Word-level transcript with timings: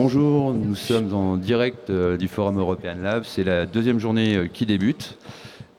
Bonjour, 0.00 0.54
nous 0.54 0.76
sommes 0.76 1.12
en 1.12 1.36
direct 1.36 1.90
euh, 1.90 2.16
du 2.16 2.28
Forum 2.28 2.56
European 2.56 2.94
Lab. 3.02 3.24
C'est 3.24 3.42
la 3.42 3.66
deuxième 3.66 3.98
journée 3.98 4.36
euh, 4.36 4.46
qui 4.46 4.64
débute. 4.64 5.18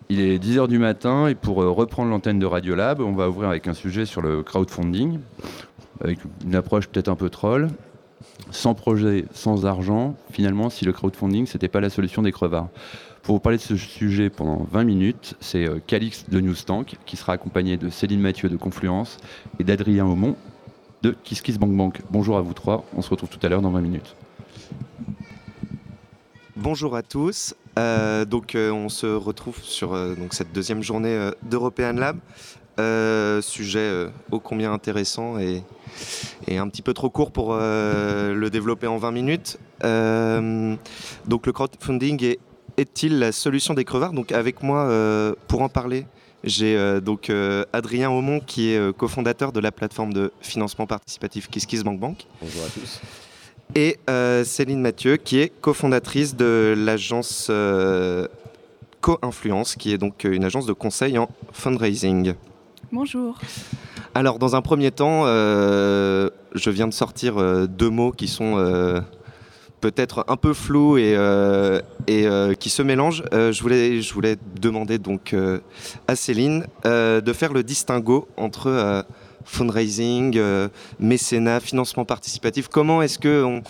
Il 0.10 0.20
est 0.20 0.44
10h 0.44 0.68
du 0.68 0.78
matin 0.78 1.28
et 1.28 1.36
pour 1.36 1.64
euh, 1.64 1.70
reprendre 1.70 2.10
l'antenne 2.10 2.38
de 2.38 2.46
Radio 2.46 2.76
Lab, 2.76 3.00
on 3.00 3.14
va 3.14 3.30
ouvrir 3.30 3.48
avec 3.48 3.70
un 3.70 3.74
sujet 3.74 4.06
sur 4.06 4.22
le 4.22 4.44
crowdfunding, 4.44 5.20
avec 6.02 6.20
une 6.44 6.54
approche 6.54 6.88
peut-être 6.88 7.08
un 7.08 7.16
peu 7.16 7.30
troll. 7.30 7.70
Sans 8.52 8.74
projet, 8.74 9.24
sans 9.32 9.66
argent, 9.66 10.18
finalement, 10.34 10.70
si 10.70 10.84
le 10.84 10.92
crowdfunding, 10.92 11.46
c'était 11.46 11.70
pas 11.70 11.80
la 11.80 11.90
solution 11.90 12.22
des 12.22 12.34
crevards. 12.34 12.68
Pour 13.24 13.36
vous 13.36 13.40
parler 13.40 13.58
de 13.58 13.64
ce 13.64 13.78
sujet 13.78 14.30
pendant 14.30 14.68
20 14.70 14.84
minutes, 14.84 15.36
c'est 15.40 15.66
Calix 15.88 16.30
de 16.30 16.42
Newstank 16.42 16.98
qui 17.06 17.16
sera 17.16 17.32
accompagné 17.32 17.78
de 17.78 17.88
Céline 17.88 18.20
Mathieu 18.20 18.50
de 18.50 18.58
Confluence 18.58 19.16
et 19.60 19.64
d'Adrien 19.64 20.06
Aumont 20.06 20.36
de 21.02 21.16
KissKissBankBank. 21.24 22.02
Bonjour 22.10 22.38
à 22.38 22.42
vous 22.42 22.54
trois, 22.54 22.86
on 22.96 23.02
se 23.02 23.10
retrouve 23.10 23.30
tout 23.30 23.40
à 23.44 23.50
l'heure 23.50 23.62
dans 23.62 23.72
20 23.72 23.82
minutes. 23.82 24.16
Bonjour 26.56 26.96
à 26.96 27.04
tous. 27.04 27.56
Euh, 27.78 28.26
donc, 28.26 28.56
euh, 28.56 28.72
on 28.72 28.90
se 28.90 29.08
retrouve 29.08 29.62
sur 29.62 29.94
euh, 29.94 30.14
donc, 30.16 30.34
cette 30.34 30.52
deuxième 30.52 30.84
journée 30.84 31.30
d'European 31.44 31.94
Lab. 31.94 32.20
sujet 33.42 34.08
ô 34.32 34.40
combien 34.40 34.74
intéressant 34.74 35.40
et, 35.40 35.64
et, 36.48 36.58
un 36.58 36.68
petit 36.68 36.82
peu 36.82 36.94
trop 36.94 37.10
court 37.10 37.32
pour 37.32 37.56
le 37.56 38.48
développer 38.50 38.88
en 38.88 38.98
20 38.98 39.12
minutes. 39.12 39.58
donc, 39.82 41.46
le 41.46 41.52
crowdfunding 41.54 42.24
est, 42.26 42.40
est-il 42.76 43.20
la 43.20 43.32
solution 43.32 43.74
des 43.74 43.86
crevards? 43.86 44.14
Donc, 44.14 44.34
avec 44.34 44.62
moi 44.62 44.90
pour 45.48 45.62
en 45.62 45.70
parler, 45.70 46.06
j'ai 46.44 46.78
euh, 46.78 47.02
donc 47.02 47.30
euh, 47.30 47.66
Adrien 47.74 48.10
Aumont 48.10 48.40
qui 48.40 48.72
est 48.72 48.78
euh, 48.78 48.94
cofondateur 48.94 49.52
de 49.52 49.60
la 49.60 49.72
plateforme 49.72 50.14
de 50.14 50.32
financement 50.42 50.88
participatif 50.88 51.50
KissKissBankBank. 51.50 52.26
Bonjour 52.42 52.64
à 52.64 52.70
tous. 52.70 53.02
Et 53.76 54.00
Céline 54.46 54.82
Mathieu 54.82 55.18
qui 55.18 55.40
est 55.40 55.50
cofondatrice 55.50 56.36
de 56.36 56.74
l'agence 56.76 57.52
Co-Influence 59.02 59.76
qui 59.76 59.94
est 59.94 60.00
donc 60.00 60.24
une 60.24 60.44
agence 60.44 60.66
de 60.66 60.74
conseil 60.74 61.20
en 61.20 61.30
fundraising. 61.52 62.34
Bonjour. 62.92 63.38
Alors 64.16 64.40
dans 64.40 64.56
un 64.56 64.64
premier 64.64 64.90
temps, 64.90 65.26
je 65.26 66.70
viens 66.72 66.88
de 66.88 66.94
sortir 66.94 67.68
deux 67.68 67.92
mots 67.92 68.12
qui 68.12 68.28
sont 68.28 68.56
peut-être 69.80 70.26
un 70.28 70.38
peu 70.38 70.54
flou 70.54 70.98
et, 70.98 71.14
euh, 71.16 71.82
euh, 72.10 72.54
qui 72.54 72.70
se 72.70 72.82
mélange. 72.82 73.24
Euh, 73.34 73.52
je, 73.52 73.64
voulais, 73.64 74.38
demander 74.60 74.98
donc 74.98 75.36
à 76.08 76.16
Céline 76.16 76.66
de 76.84 77.34
faire 77.34 77.54
le 77.54 77.64
distinguo 77.64 78.28
entre 78.38 79.06
fundraising, 79.46 80.40
mécénat, 81.00 81.60
financement 81.60 82.06
participatif. 82.06 82.68
Comment 82.68 83.02
est-ce 83.02 83.20
qu'on 83.20 83.62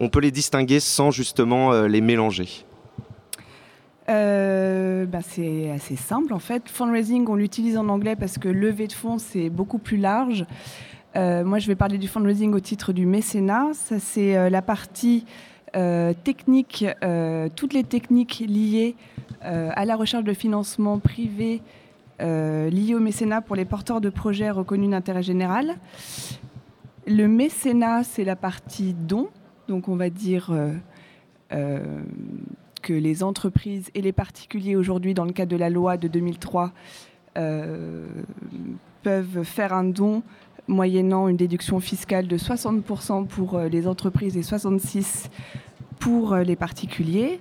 on 0.00 0.08
peut 0.08 0.20
les 0.20 0.30
distinguer 0.30 0.80
sans 0.80 1.10
justement 1.10 1.82
les 1.82 2.00
mélanger? 2.00 2.64
Bah, 4.08 5.20
c'est 5.22 5.70
assez 5.70 5.96
simple 5.96 6.32
en 6.32 6.38
fait. 6.38 6.62
Fundraising, 6.66 7.26
on 7.28 7.34
l'utilise 7.34 7.76
en 7.76 7.88
anglais 7.88 8.16
parce 8.16 8.38
que 8.38 8.48
lever 8.48 8.86
de 8.86 8.92
fonds, 8.92 9.18
c'est 9.18 9.50
beaucoup 9.50 9.78
plus 9.78 9.96
large. 9.96 10.46
moi, 11.14 11.58
je 11.58 11.66
vais 11.66 11.76
parler 11.76 11.98
du 11.98 12.08
fundraising 12.08 12.54
au 12.54 12.60
titre 12.60 12.92
du 12.92 13.06
mécénat. 13.06 13.70
Ça, 13.74 13.98
c'est 13.98 14.50
la 14.50 14.62
partie 14.62 15.24
euh, 15.26 15.46
techniques, 16.24 16.86
euh, 17.02 17.48
toutes 17.54 17.74
les 17.74 17.84
techniques 17.84 18.42
liées 18.46 18.94
euh, 19.44 19.70
à 19.74 19.84
la 19.84 19.96
recherche 19.96 20.24
de 20.24 20.32
financement 20.32 20.98
privé 20.98 21.60
liées 22.18 22.94
au 22.94 22.98
mécénat 22.98 23.42
pour 23.42 23.56
les 23.56 23.66
porteurs 23.66 24.00
de 24.00 24.08
projets 24.08 24.48
reconnus 24.48 24.88
d'intérêt 24.88 25.22
général. 25.22 25.74
Le 27.06 27.28
mécénat, 27.28 28.04
c'est 28.04 28.24
la 28.24 28.36
partie 28.36 28.94
don, 28.94 29.28
donc 29.68 29.88
on 29.88 29.96
va 29.96 30.08
dire 30.08 30.50
que 31.50 32.94
les 32.94 33.22
entreprises 33.22 33.90
et 33.94 34.00
les 34.00 34.12
particuliers 34.12 34.76
aujourd'hui, 34.76 35.12
dans 35.12 35.26
le 35.26 35.32
cadre 35.32 35.50
de 35.50 35.58
la 35.58 35.68
loi 35.68 35.98
de 35.98 36.08
2003, 36.08 36.72
peuvent 37.34 39.42
faire 39.42 39.74
un 39.74 39.84
don 39.84 40.22
moyennant 40.68 41.28
une 41.28 41.36
déduction 41.36 41.80
fiscale 41.80 42.28
de 42.28 42.38
60% 42.38 43.26
pour 43.26 43.58
les 43.58 43.86
entreprises 43.86 44.38
et 44.38 44.40
66% 44.40 45.28
pour 45.98 46.32
euh, 46.32 46.42
les 46.42 46.56
particuliers. 46.56 47.40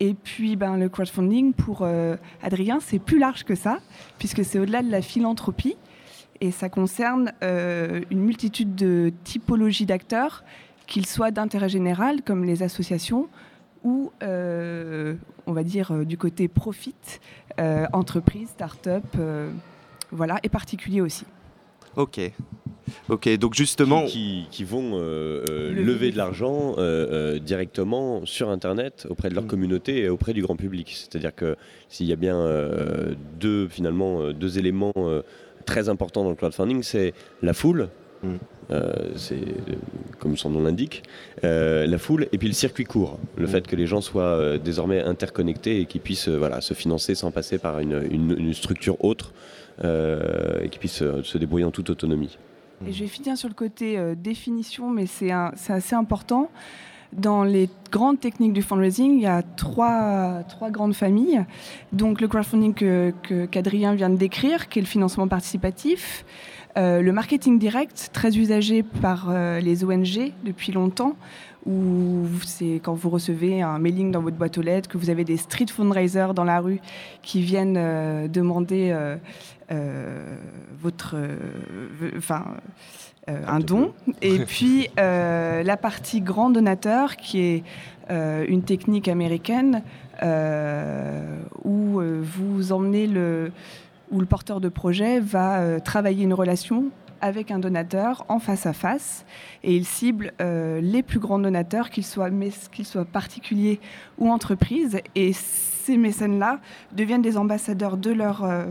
Et 0.00 0.14
puis 0.14 0.56
ben, 0.56 0.76
le 0.76 0.88
crowdfunding, 0.88 1.52
pour 1.52 1.80
euh, 1.82 2.16
Adrien, 2.42 2.80
c'est 2.80 2.98
plus 2.98 3.18
large 3.18 3.44
que 3.44 3.54
ça, 3.54 3.78
puisque 4.18 4.44
c'est 4.44 4.58
au-delà 4.58 4.82
de 4.82 4.90
la 4.90 5.02
philanthropie. 5.02 5.76
Et 6.40 6.50
ça 6.50 6.68
concerne 6.68 7.32
euh, 7.42 8.02
une 8.10 8.20
multitude 8.20 8.74
de 8.74 9.12
typologies 9.22 9.86
d'acteurs, 9.86 10.44
qu'ils 10.86 11.06
soient 11.06 11.30
d'intérêt 11.30 11.68
général, 11.68 12.22
comme 12.22 12.44
les 12.44 12.62
associations, 12.62 13.28
ou, 13.84 14.10
on 14.22 15.52
va 15.52 15.62
dire, 15.62 15.92
du 16.06 16.16
côté 16.16 16.48
profit, 16.48 16.94
entreprise, 17.92 18.48
start-up, 18.48 19.04
voilà, 20.10 20.40
et 20.42 20.48
particuliers 20.48 21.02
aussi. 21.02 21.26
Ok. 21.96 22.18
Ok, 23.08 23.28
donc 23.36 23.54
justement. 23.54 24.04
Qui, 24.06 24.64
vont 24.64 24.92
euh, 24.94 25.44
euh, 25.50 25.72
lever 25.72 26.10
de 26.10 26.16
l'argent 26.16 26.74
euh, 26.78 27.38
directement 27.38 28.24
sur 28.24 28.48
Internet 28.50 29.06
auprès 29.10 29.28
de 29.28 29.34
leur 29.34 29.44
mm. 29.44 29.48
communauté 29.48 29.98
et 30.00 30.08
auprès 30.08 30.32
du 30.32 30.42
grand 30.42 30.56
public. 30.56 30.94
C'est-à-dire 30.94 31.34
que 31.34 31.56
s'il 31.88 32.06
y 32.06 32.12
a 32.12 32.16
bien 32.16 32.46
deux, 33.38 33.68
finalement, 33.68 34.32
deux 34.32 34.58
éléments 34.58 34.92
très 35.66 35.88
importants 35.88 36.24
dans 36.24 36.30
le 36.30 36.36
crowdfunding, 36.36 36.82
c'est 36.82 37.14
la 37.42 37.52
foule. 37.52 37.88
Mm. 38.22 38.36
c'est 39.16 39.44
comme 40.18 40.36
son 40.36 40.50
nom 40.50 40.62
l'indique, 40.62 41.02
la 41.42 41.98
foule 41.98 42.26
et 42.32 42.38
puis 42.38 42.48
le 42.48 42.54
circuit 42.54 42.84
court, 42.84 43.18
le 43.36 43.44
mm. 43.44 43.48
fait 43.48 43.66
que 43.66 43.76
les 43.76 43.86
gens 43.86 44.00
soient 44.00 44.58
désormais 44.58 45.02
interconnectés 45.02 45.80
et 45.80 45.86
qu'ils 45.86 46.00
puissent 46.00 46.28
voilà, 46.28 46.60
se 46.60 46.74
financer 46.74 47.14
sans 47.14 47.30
passer 47.30 47.58
par 47.58 47.80
une, 47.80 48.54
structure 48.54 49.02
autre 49.04 49.32
et 49.82 50.68
qu'ils 50.70 50.80
puissent 50.80 51.04
se 51.22 51.38
débrouiller 51.38 51.66
en 51.66 51.70
toute 51.70 51.90
autonomie. 51.90 52.38
Et 52.86 52.92
je 52.92 53.00
vais 53.00 53.08
finir 53.08 53.36
sur 53.36 53.48
le 53.48 53.54
côté 53.54 53.98
euh, 53.98 54.14
définition, 54.14 54.90
mais 54.90 55.06
c'est 55.06 55.30
assez 55.30 55.94
important. 55.94 56.50
Dans 57.12 57.44
les 57.44 57.70
grandes 57.92 58.18
techniques 58.18 58.52
du 58.52 58.62
fundraising, 58.62 59.14
il 59.14 59.22
y 59.22 59.26
a 59.26 59.42
trois, 59.42 60.42
trois 60.48 60.70
grandes 60.70 60.94
familles. 60.94 61.44
Donc 61.92 62.20
le 62.20 62.26
crowdfunding 62.26 62.74
qu'Adrien 62.74 63.92
que, 63.92 63.96
vient 63.96 64.10
de 64.10 64.16
décrire, 64.16 64.68
qui 64.68 64.80
est 64.80 64.82
le 64.82 64.88
financement 64.88 65.28
participatif. 65.28 66.24
Euh, 66.76 67.02
le 67.02 67.12
marketing 67.12 67.60
direct, 67.60 68.10
très 68.12 68.36
usagé 68.36 68.82
par 68.82 69.28
euh, 69.30 69.60
les 69.60 69.84
ONG 69.84 70.32
depuis 70.44 70.72
longtemps, 70.72 71.14
où 71.66 72.26
c'est 72.44 72.80
quand 72.82 72.94
vous 72.94 73.10
recevez 73.10 73.62
un 73.62 73.78
mailing 73.78 74.10
dans 74.10 74.20
votre 74.20 74.36
boîte 74.36 74.58
aux 74.58 74.62
lettres, 74.62 74.88
que 74.88 74.98
vous 74.98 75.10
avez 75.10 75.24
des 75.24 75.36
street 75.36 75.66
fundraisers 75.68 76.34
dans 76.34 76.44
la 76.44 76.60
rue 76.60 76.80
qui 77.22 77.40
viennent 77.40 77.76
euh, 77.78 78.28
demander 78.28 78.94
votre, 80.82 81.16
enfin, 82.16 82.44
un 83.26 83.60
don. 83.60 83.92
Et 84.20 84.40
puis 84.40 84.88
la 84.96 85.76
partie 85.76 86.20
grand 86.20 86.50
donateur, 86.50 87.16
qui 87.16 87.40
est 87.40 87.62
une 88.10 88.62
technique 88.62 89.08
américaine 89.08 89.82
où 91.64 92.00
vous 92.22 92.72
emmenez 92.72 93.06
le 93.06 93.50
où 94.10 94.20
le 94.20 94.26
porteur 94.26 94.60
de 94.60 94.68
projet 94.68 95.20
va 95.20 95.58
euh, 95.58 95.80
travailler 95.80 96.24
une 96.24 96.34
relation 96.34 96.86
avec 97.24 97.50
un 97.50 97.58
donateur 97.58 98.26
en 98.28 98.38
face 98.38 98.66
à 98.66 98.74
face 98.74 99.24
et 99.62 99.74
il 99.74 99.86
cible 99.86 100.34
euh, 100.42 100.82
les 100.82 101.02
plus 101.02 101.18
grands 101.18 101.38
donateurs, 101.38 101.88
qu'ils 101.88 102.04
soient, 102.04 102.28
qu'ils 102.70 102.84
soient 102.84 103.06
particuliers 103.06 103.80
ou 104.18 104.30
entreprises. 104.30 105.00
Et 105.14 105.32
ces 105.32 105.96
mécènes-là 105.96 106.60
deviennent 106.92 107.22
des 107.22 107.38
ambassadeurs 107.38 107.96
de 107.96 108.10
leur, 108.10 108.44
euh, 108.44 108.64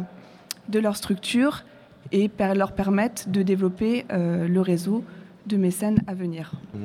de 0.69 0.79
leur 0.79 0.95
structure 0.95 1.63
et 2.11 2.29
leur 2.53 2.73
permettent 2.73 3.31
de 3.31 3.41
développer 3.41 4.05
le 4.11 4.59
réseau 4.59 5.03
de 5.47 5.57
mécènes 5.57 6.03
à 6.05 6.13
venir. 6.13 6.51
Mmh. 6.75 6.77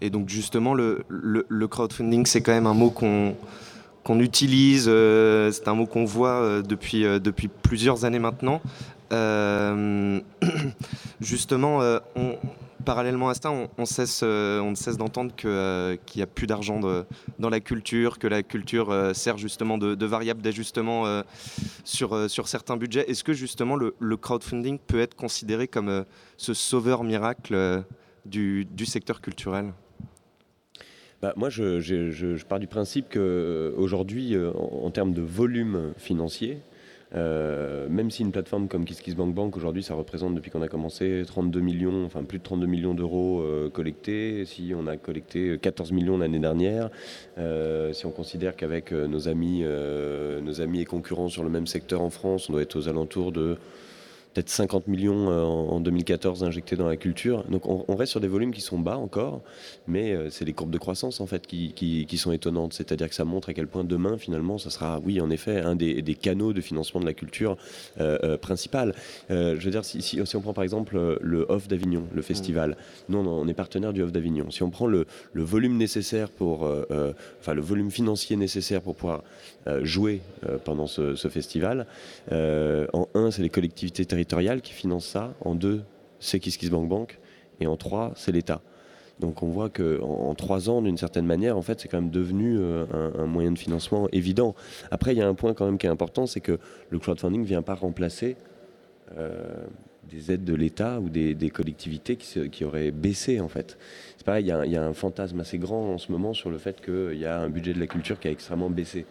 Et 0.00 0.10
donc 0.10 0.28
justement, 0.28 0.74
le, 0.74 1.66
crowdfunding, 1.66 2.24
c'est 2.24 2.40
quand 2.40 2.52
même 2.52 2.68
un 2.68 2.74
mot 2.74 2.90
qu'on 2.90 3.34
qu'on 4.06 4.20
utilise, 4.20 4.86
euh, 4.86 5.50
c'est 5.50 5.66
un 5.66 5.74
mot 5.74 5.86
qu'on 5.86 6.04
voit 6.04 6.40
euh, 6.40 6.62
depuis, 6.62 7.04
euh, 7.04 7.18
depuis 7.18 7.48
plusieurs 7.48 8.04
années 8.04 8.20
maintenant. 8.20 8.60
justement, 11.20 11.80
parallèlement 12.84 13.28
à 13.28 13.34
ça, 13.34 13.50
on, 13.50 13.68
on 13.78 13.82
ne 13.82 14.74
cesse 14.74 14.96
d'entendre 14.96 15.34
qu'il 15.34 16.16
n'y 16.16 16.22
a 16.22 16.26
plus 16.26 16.46
d'argent 16.46 16.80
dans 17.38 17.50
la 17.50 17.60
culture, 17.60 18.18
que 18.18 18.26
la 18.26 18.42
culture 18.42 19.12
sert 19.14 19.38
justement 19.38 19.78
de, 19.78 20.06
variable 20.06 20.42
d'ajustement 20.42 21.22
sur, 21.84 22.28
certains 22.28 22.76
budgets. 22.76 23.10
Est-ce 23.10 23.24
que 23.24 23.32
justement 23.32 23.76
le, 23.76 24.16
crowdfunding 24.16 24.78
peut 24.78 25.00
être 25.00 25.14
considéré 25.14 25.68
comme 25.68 26.04
ce 26.36 26.54
sauveur 26.54 27.04
miracle 27.04 27.84
du, 28.26 28.86
secteur 28.86 29.20
culturel? 29.20 29.72
Bah, 31.22 31.32
moi, 31.36 31.48
je, 31.48 32.42
pars 32.44 32.60
du 32.60 32.66
principe 32.66 33.06
qu'aujourd'hui, 33.10 34.34
euh, 34.34 34.52
en, 34.52 34.90
termes 34.90 35.12
de 35.12 35.22
volume 35.22 35.94
financier, 35.96 36.58
Euh, 37.14 37.88
même 37.88 38.10
si 38.10 38.22
une 38.22 38.32
plateforme 38.32 38.66
comme 38.66 38.84
KissKissBankBank 38.84 39.56
aujourd'hui 39.56 39.84
ça 39.84 39.94
représente 39.94 40.34
depuis 40.34 40.50
qu'on 40.50 40.62
a 40.62 40.68
commencé 40.68 41.22
32 41.24 41.60
millions, 41.60 42.04
enfin 42.04 42.24
plus 42.24 42.38
de 42.38 42.42
32 42.42 42.66
millions 42.66 42.94
d'euros 42.94 43.42
euh, 43.42 43.70
collectés, 43.70 44.44
si 44.44 44.72
on 44.76 44.88
a 44.88 44.96
collecté 44.96 45.56
14 45.56 45.92
millions 45.92 46.18
l'année 46.18 46.40
dernière, 46.40 46.90
euh, 47.38 47.92
si 47.92 48.06
on 48.06 48.10
considère 48.10 48.56
qu'avec 48.56 48.90
nos 48.90 49.28
amis, 49.28 49.64
nos 50.42 50.60
amis 50.60 50.80
et 50.80 50.84
concurrents 50.84 51.28
sur 51.28 51.44
le 51.44 51.50
même 51.50 51.66
secteur 51.66 52.02
en 52.02 52.10
France, 52.10 52.48
on 52.48 52.54
doit 52.54 52.62
être 52.62 52.76
aux 52.76 52.88
alentours 52.88 53.30
de 53.30 53.56
peut-être 54.36 54.50
50 54.50 54.86
millions 54.86 55.30
euh, 55.30 55.42
en 55.42 55.80
2014 55.80 56.44
injectés 56.44 56.76
dans 56.76 56.86
la 56.86 56.98
culture. 56.98 57.44
Donc 57.44 57.62
on, 57.66 57.96
reste 57.96 58.10
sur 58.10 58.20
des 58.20 58.28
volumes 58.28 58.52
qui 58.52 58.60
sont 58.60 58.78
bas 58.78 58.98
encore, 58.98 59.40
mais 59.88 60.12
euh, 60.12 60.28
c'est 60.28 60.44
les 60.44 60.52
courbes 60.52 60.70
de 60.70 60.76
croissance 60.76 61.22
en 61.22 61.26
fait 61.26 61.46
qui, 61.46 61.72
qui, 61.72 62.18
sont 62.18 62.32
étonnantes. 62.32 62.74
C'est-à-dire 62.74 63.08
que 63.08 63.14
ça 63.14 63.24
montre 63.24 63.48
à 63.48 63.54
quel 63.54 63.66
point 63.66 63.82
demain 63.82 64.18
finalement 64.18 64.58
ça 64.58 64.68
sera, 64.68 65.00
oui 65.02 65.22
en 65.22 65.30
effet, 65.30 65.60
un 65.60 65.74
des, 65.74 66.02
des 66.02 66.14
canaux 66.14 66.52
de 66.52 66.60
financement 66.60 67.00
de 67.00 67.06
la 67.06 67.14
culture 67.14 67.56
euh, 67.98 68.36
principal. 68.36 68.94
je 69.30 69.54
veux 69.54 69.70
dire, 69.70 69.86
si, 69.86 70.02
si, 70.02 70.20
on 70.20 70.40
prend 70.42 70.52
par 70.52 70.64
exemple 70.64 71.18
le 71.22 71.46
Off 71.48 71.66
d'Avignon, 71.66 72.04
le 72.14 72.20
festival, 72.20 72.76
nous 73.08 73.18
on, 73.18 73.48
est 73.48 73.54
partenaire 73.54 73.94
du 73.94 74.02
Off 74.02 74.12
d'Avignon. 74.12 74.50
Si 74.50 74.62
on 74.62 74.70
prend 74.70 74.86
le, 74.86 75.06
le 75.32 75.42
volume 75.42 75.78
nécessaire 75.78 76.28
pour, 76.28 76.70
enfin 77.40 77.54
le 77.54 77.62
volume 77.62 77.90
financier 77.90 78.36
nécessaire 78.36 78.82
pour 78.82 78.96
pouvoir 78.96 79.22
jouer 79.82 80.20
pendant 80.64 80.86
ce, 80.86 81.14
ce 81.14 81.28
festival, 81.28 81.86
en 82.30 83.08
un 83.14 83.30
c'est 83.30 83.42
les 83.42 83.48
collectivités 83.48 84.04
territoriales 84.04 84.25
qui 84.62 84.72
finance 84.72 85.06
ça. 85.06 85.34
En 85.40 85.54
deux, 85.54 85.82
c'est 86.20 86.40
KissKissBankBank. 86.40 86.88
Bank. 86.88 87.18
Et 87.60 87.66
en 87.66 87.76
trois, 87.76 88.12
c'est 88.16 88.32
l'État. 88.32 88.60
Donc 89.18 89.42
on 89.42 89.48
voit 89.48 89.70
qu'en 89.70 90.28
en, 90.28 90.34
trois 90.34 90.68
ans, 90.68 90.82
d'une 90.82 90.98
certaine 90.98 91.26
manière, 91.26 91.56
en 91.56 91.62
fait, 91.62 91.80
c'est 91.80 91.88
quand 91.88 92.00
même 92.00 92.10
devenu 92.10 92.58
euh, 92.58 92.84
un, 93.18 93.26
moyen 93.26 93.50
de 93.50 93.58
financement 93.58 94.08
évident. 94.12 94.54
Après, 94.90 95.14
il 95.14 95.18
y 95.18 95.22
a 95.22 95.28
un 95.28 95.34
point 95.34 95.54
quand 95.54 95.64
même 95.64 95.78
qui 95.78 95.86
est 95.86 95.90
important, 95.90 96.26
c'est 96.26 96.40
que 96.40 96.58
le 96.90 96.98
crowdfunding 96.98 97.40
ne 97.40 97.46
vient 97.46 97.62
pas 97.62 97.74
remplacer 97.74 98.36
euh, 99.16 99.64
des 100.10 100.32
aides 100.32 100.44
de 100.44 100.54
l'État 100.54 101.00
ou 101.00 101.08
des, 101.08 101.50
collectivités 101.50 102.16
qui, 102.16 102.64
auraient 102.64 102.90
baissé, 102.90 103.40
en 103.40 103.48
fait. 103.48 103.78
C'est 104.16 104.26
pareil, 104.26 104.44
il 104.44 104.70
y, 104.70 104.76
a 104.76 104.84
un 104.84 104.92
fantasme 104.92 105.40
assez 105.40 105.58
grand 105.58 105.94
en 105.94 105.98
ce 105.98 106.12
moment 106.12 106.32
sur 106.32 106.50
le 106.50 106.58
fait 106.58 106.80
qu'il 106.84 107.18
y 107.18 107.24
a 107.24 107.40
un 107.40 107.48
budget 107.48 107.72
de 107.72 107.80
la 107.80 107.86
culture 107.86 108.20
qui 108.20 108.28
a 108.28 108.30
extrêmement 108.30 108.70
baissé. 108.70 109.06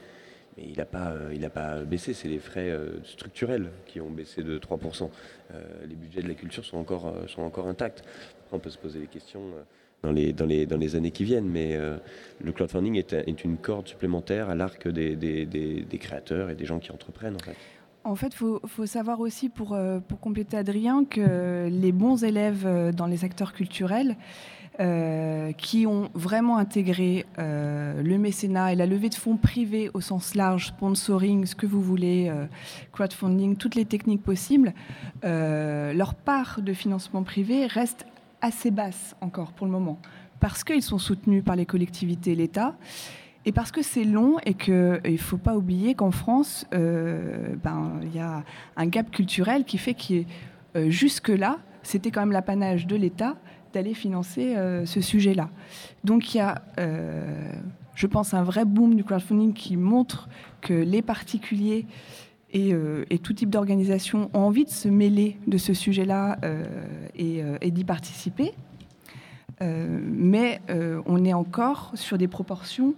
Mais 0.57 0.63
il 0.69 0.77
n'a 0.77 0.85
pas, 0.85 1.11
euh, 1.11 1.49
pas 1.49 1.81
baissé, 1.81 2.13
c'est 2.13 2.27
les 2.27 2.39
frais 2.39 2.69
euh, 2.69 3.03
structurels 3.03 3.71
qui 3.85 3.99
ont 3.99 4.09
baissé 4.09 4.41
de 4.41 4.57
3%. 4.57 5.09
Euh, 5.53 5.61
les 5.87 5.95
budgets 5.95 6.21
de 6.21 6.27
la 6.27 6.33
culture 6.33 6.63
sont 6.63 6.77
encore, 6.77 7.13
sont 7.27 7.41
encore 7.41 7.67
intacts. 7.67 8.03
on 8.51 8.59
peut 8.59 8.69
se 8.69 8.77
poser 8.77 8.99
des 8.99 9.07
questions 9.07 9.41
dans 10.01 10.11
les, 10.11 10.31
dans 10.33 10.45
les, 10.45 10.65
dans 10.65 10.77
les 10.77 10.95
années 10.95 11.11
qui 11.11 11.23
viennent, 11.23 11.49
mais 11.49 11.77
le 12.39 12.51
crowdfunding 12.51 12.95
est, 12.95 13.13
est, 13.13 13.43
une 13.43 13.57
corde 13.57 13.87
supplémentaire 13.87 14.49
à 14.49 14.55
l'arc 14.55 14.87
des, 14.87 15.15
des, 15.15 15.45
des, 15.45 15.97
créateurs 15.97 16.49
et 16.49 16.55
des 16.55 16.65
gens 16.65 16.79
qui 16.79 16.91
entreprennent. 16.91 17.35
En 17.35 17.39
fait. 17.39 17.55
En 18.03 18.15
fait, 18.15 18.27
il 18.27 18.35
faut, 18.35 18.61
faut, 18.67 18.85
savoir 18.85 19.19
aussi, 19.19 19.49
pour, 19.49 19.75
pour 20.07 20.19
compléter 20.19 20.57
Adrien, 20.57 21.05
que 21.05 21.67
les 21.69 21.91
bons 21.91 22.23
élèves 22.23 22.93
dans 22.95 23.07
les 23.07 23.25
acteurs 23.25 23.53
culturels, 23.53 24.15
euh, 24.81 25.53
qui 25.53 25.87
ont 25.87 26.09
vraiment 26.13 26.57
intégré 26.57 27.25
euh, 27.39 28.03
le 28.03 28.17
mécénat 28.17 28.73
et 28.73 28.75
la 28.75 28.85
levée 28.85 29.07
de 29.07 29.15
fonds 29.15 29.37
privés 29.37 29.89
au 29.93 30.01
sens 30.01 30.35
large, 30.35 30.67
sponsoring, 30.67 31.45
ce 31.45 31.55
que 31.55 31.65
vous 31.65 31.81
voulez, 31.81 32.27
euh, 32.29 32.45
crowdfunding, 32.91 33.55
toutes 33.55 33.75
les 33.75 33.85
techniques 33.85 34.21
possibles, 34.21 34.73
leur 35.23 36.13
part 36.13 36.61
de 36.61 36.73
financement 36.73 37.23
privé 37.23 37.67
reste 37.67 38.05
assez 38.41 38.69
basse 38.69 39.15
encore 39.21 39.53
pour 39.53 39.65
le 39.65 39.71
moment, 39.71 39.97
parce 40.41 40.65
qu'ils 40.65 40.83
sont 40.83 40.99
soutenus 40.99 41.43
par 41.43 41.55
les 41.55 41.65
collectivités 41.65 42.33
et 42.33 42.35
l'État. 42.35 42.75
Et 43.45 43.53
parce 43.53 43.71
que 43.71 43.81
c'est 43.81 44.03
long 44.03 44.39
et 44.45 44.55
qu'il 44.55 44.99
ne 45.05 45.17
faut 45.17 45.37
pas 45.37 45.55
oublier 45.55 45.95
qu'en 45.95 46.11
France, 46.11 46.65
ben, 46.71 47.99
il 48.01 48.13
y 48.13 48.19
a 48.19 48.43
un 48.75 48.87
gap 48.87 49.09
culturel 49.09 49.63
qui 49.63 49.77
fait 49.77 49.93
que 49.93 50.89
jusque-là, 50.89 51.59
c'était 51.81 52.11
quand 52.11 52.21
même 52.21 52.33
l'apanage 52.33 52.87
de 52.87 52.95
l'État 52.95 53.37
d'aller 53.75 53.93
financer 53.93 54.55
euh, 54.55 54.85
ce 54.85 55.01
sujet-là. 55.01 55.49
Donc 56.03 56.33
il 56.33 56.37
y 56.37 56.41
a, 56.41 56.63
euh, 56.79 57.51
je 57.93 58.07
pense, 58.07 58.33
un 58.33 58.43
vrai 58.43 58.65
boom 58.65 58.95
du 58.95 59.03
crowdfunding 59.03 59.53
qui 59.53 59.77
montre 59.77 60.29
que 60.61 60.73
les 60.73 61.01
particuliers 61.01 61.85
et, 62.51 62.73
euh, 62.73 63.03
tout 63.21 63.33
type 63.33 63.49
d'organisation 63.49 64.29
ont 64.33 64.39
envie 64.39 64.63
de 64.63 64.69
se 64.69 64.87
mêler 64.87 65.37
de 65.45 65.57
ce 65.57 65.73
sujet-là 65.73 66.37
et, 67.15 67.71
d'y 67.71 67.83
participer. 67.83 68.53
mais 69.61 70.61
on 71.05 71.25
est 71.25 71.33
encore 71.33 71.91
sur 71.95 72.17
des 72.17 72.27
proportions 72.27 72.95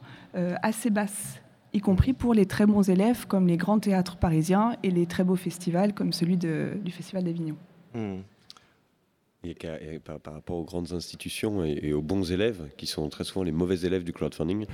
assez 0.61 0.89
basses 0.89 1.41
y 1.73 1.79
compris 1.79 2.13
pour 2.13 2.33
les 2.33 2.45
très 2.45 2.65
bons 2.65 2.89
élèves 2.89 3.25
comme 3.27 3.47
les 3.47 3.57
grands 3.57 3.79
théâtres 3.79 4.17
parisiens 4.17 4.75
et 4.83 4.91
les 4.91 5.05
très 5.05 5.23
beaux 5.23 5.35
festivals 5.35 5.93
comme 5.93 6.13
celui 6.13 6.37
du 6.37 6.91
Festival 6.91 7.23
d'Avignon. 7.23 7.55
Mmh 7.95 8.21
par, 10.23 10.33
rapport 10.33 10.57
aux 10.57 10.63
grandes 10.63 10.93
institutions 10.93 11.63
et, 11.63 11.93
aux 11.93 12.01
bons 12.01 12.31
élèves, 12.31 12.69
qui 12.75 12.87
sont 12.87 13.07
très 13.09 13.23
souvent 13.23 13.43
les 13.43 13.51
mauvais 13.51 13.81
élèves 13.81 14.03
du 14.03 14.11
crowdfunding, 14.11 14.65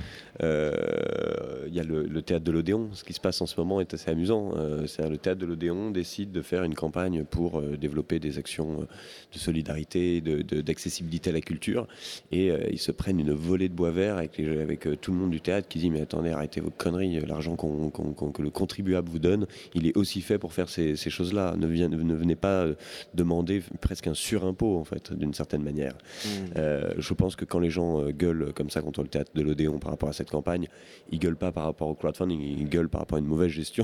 euh, 0.41 1.65
il 1.67 1.73
y 1.73 1.79
a 1.79 1.83
le, 1.83 2.21
théâtre 2.21 2.45
de 2.45 2.51
l'Odéon. 2.51 2.89
Ce 2.93 3.03
qui 3.03 3.13
se 3.13 3.19
passe 3.19 3.41
en 3.41 3.45
ce 3.45 3.59
moment 3.59 3.81
est 3.81 3.93
assez 3.93 4.09
amusant. 4.09 4.53
Euh, 4.55 4.85
le 5.09 5.17
théâtre 5.17 5.39
de 5.39 5.45
l'Odéon 5.45 5.91
décide 5.91 6.31
de 6.31 6.41
faire 6.41 6.63
une 6.63 6.75
campagne 6.75 7.23
pour 7.25 7.59
euh, 7.59 7.77
développer 7.77 8.19
des 8.19 8.37
actions 8.37 8.87
de 9.33 9.37
solidarité, 9.37 10.21
d'accessibilité 10.21 11.29
de, 11.29 11.35
à 11.35 11.37
la 11.37 11.41
culture, 11.41 11.87
et 12.31 12.51
ils 12.71 12.79
se 12.79 12.91
prennent 12.91 13.19
une 13.19 13.33
volée 13.33 13.69
de 13.69 13.73
bois 13.73 13.91
vert 13.91 14.17
avec, 14.17 14.87
tout 15.01 15.11
le 15.11 15.17
monde 15.17 15.31
du 15.31 15.41
théâtre 15.41 15.67
qui 15.67 15.79
dit 15.79 15.89
mais 15.89 16.01
attendez 16.01 16.31
arrêtez 16.31 16.61
vos 16.61 16.69
conneries, 16.69 17.19
l'argent 17.21 17.55
que 17.55 18.41
le 18.41 18.49
contribuable 18.49 19.09
vous 19.09 19.19
donne, 19.19 19.47
il 19.73 19.87
est 19.87 19.97
aussi 19.97 20.21
fait 20.21 20.37
pour 20.37 20.53
faire 20.53 20.69
ces, 20.69 20.95
choses-là. 20.95 21.55
Ne, 21.57 21.67
ne 21.67 22.15
venez 22.15 22.35
pas 22.35 22.67
demander 23.13 23.61
presque 23.81 24.07
un 24.07 24.13
en 24.61 24.83
fait, 24.83 25.13
d'une 25.13 25.33
certaine 25.33 25.63
manière. 25.63 25.93
Hmm. 26.25 26.29
Euh, 26.57 26.93
je 26.97 27.13
pense 27.13 27.35
que 27.35 27.45
quand 27.45 27.59
les 27.59 27.69
gens 27.69 28.01
euh, 28.01 28.11
gueulent 28.11 28.53
comme 28.53 28.69
ça 28.69 28.81
contre 28.81 29.01
le 29.01 29.07
théâtre 29.07 29.31
de 29.33 29.41
l'Odéon 29.41 29.79
par 29.79 29.91
rapport 29.91 30.09
à 30.09 30.13
cette 30.13 30.29
campagne, 30.29 30.67
ils 31.11 31.19
gueulent 31.19 31.37
pas 31.37 31.51
par 31.51 31.65
rapport 31.65 31.87
au 31.87 31.95
crowdfunding, 31.95 32.41
ils 32.41 32.69
gueulent 32.69 32.89
par 32.89 33.01
rapport 33.01 33.17
à 33.17 33.19
une 33.19 33.27
mauvaise 33.27 33.49
gestion 33.49 33.83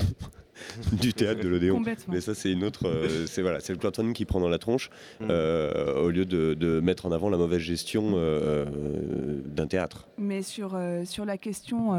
du 0.94 1.14
théâtre 1.14 1.42
de 1.42 1.48
l'Odéon. 1.48 1.82
Mais 2.08 2.22
ça, 2.22 2.34
c'est 2.36 2.52
une 2.52 2.64
autre. 2.64 2.88
Euh, 2.88 3.26
c'est 3.26 3.42
voilà, 3.42 3.60
c'est 3.60 3.74
le 3.74 3.80
crowdfunding 3.80 4.14
qui 4.14 4.26
prend 4.26 4.40
dans 4.40 4.50
la 4.50 4.60
tronche 4.60 4.90
hmm. 5.20 5.30
au 5.30 6.10
lieu 6.10 6.26
de, 6.26 6.80
mettre 6.80 7.06
en 7.06 7.12
avant 7.12 7.30
la 7.30 7.38
mauvaise 7.38 7.60
gestion 7.60 8.12
d'un 9.46 9.68
théâtre. 9.68 10.08
Mais 10.18 10.42
sur, 10.42 10.80
sur 11.06 11.26
la 11.26 11.38
question. 11.38 11.94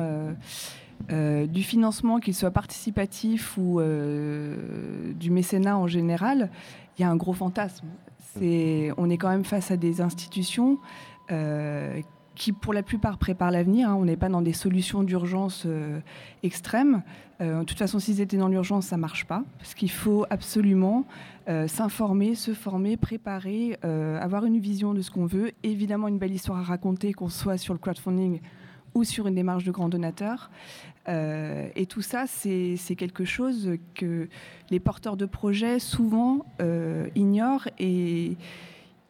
du 1.09 1.63
financement, 1.63 2.21
qu'il 2.21 2.35
soit 2.35 2.51
participatif 2.51 3.57
ou 3.57 3.81
du 3.81 5.31
mécénat 5.31 5.77
en 5.77 5.87
général, 5.87 6.51
il 6.99 7.03
y 7.03 7.05
a 7.05 7.11
un 7.11 7.17
gros 7.17 7.33
fantasme 7.33 7.87
on 8.37 9.11
est 9.11 9.19
quand 9.19 9.29
même 9.29 9.45
face 9.45 9.71
à 9.71 9.77
des 9.77 10.01
institutions 10.01 10.79
euh, 11.31 12.01
qui, 12.35 12.53
pour 12.53 12.73
la 12.73 12.83
plupart, 12.83 13.19
préparent 13.19 13.51
l'avenir. 13.51 13.91
Hein. 13.91 13.97
On 13.97 14.05
n'est 14.05 14.17
pas 14.17 14.29
dans 14.29 14.41
des 14.41 14.53
solutions 14.53 15.03
d'urgence 15.03 15.65
euh, 15.67 16.01
extrêmes. 16.43 17.03
Euh, 17.41 17.61
de 17.61 17.65
toute 17.65 17.79
façon, 17.79 17.99
s'ils 17.99 18.21
étaient 18.21 18.39
dans 18.39 18.49
l'urgence, 18.49 18.87
ça 18.87 18.97
ne 18.97 19.01
marche 19.01 19.27
pas. 19.27 19.45
Parce 19.59 19.75
qu'il 19.75 19.91
faut 19.91 20.27
absolument 20.31 21.05
s'informer, 21.67 22.37
se 22.37 22.55
former, 22.55 22.97
préparer, 22.97 23.77
avoir 23.83 24.45
une 24.45 24.61
vision 24.61 24.95
de 24.95 25.03
ce 25.03 25.11
qu'on 25.11 25.27
veut. 25.27 25.51
Évidemment, 25.65 26.07
une 26.07 26.19
belle 26.19 26.33
histoire 26.33 26.61
à 26.61 26.63
raconter, 26.63 27.13
qu'on 27.13 27.29
soit 27.29 27.59
sur 27.59 27.75
le 27.75 27.81
crowdfunding 27.81 28.41
ou 28.95 29.05
sur 29.05 29.27
une 29.27 29.35
démarche 29.35 29.65
de 29.65 29.71
grand 29.71 29.89
donateur. 29.89 30.51
Euh, 31.09 31.69
et 31.75 31.87
tout 31.87 32.03
ça, 32.03 32.25
c'est 32.27 32.77
quelque 32.97 33.25
chose 33.25 33.73
que 33.95 34.29
les 34.71 34.81
porteurs 34.81 35.17
de 35.17 35.27
projets 35.27 35.79
souvent 35.79 36.45
euh, 36.61 37.09
ignorent 37.15 37.69
et 37.79 38.37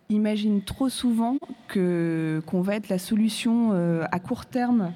imaginent 0.08 0.62
trop 0.62 0.88
souvent 0.88 1.36
qu'on 1.72 2.60
va 2.60 2.76
être 2.76 2.88
la 2.88 2.98
solution 2.98 3.70
euh, 3.72 4.04
à 4.10 4.18
court 4.18 4.46
terme 4.46 4.92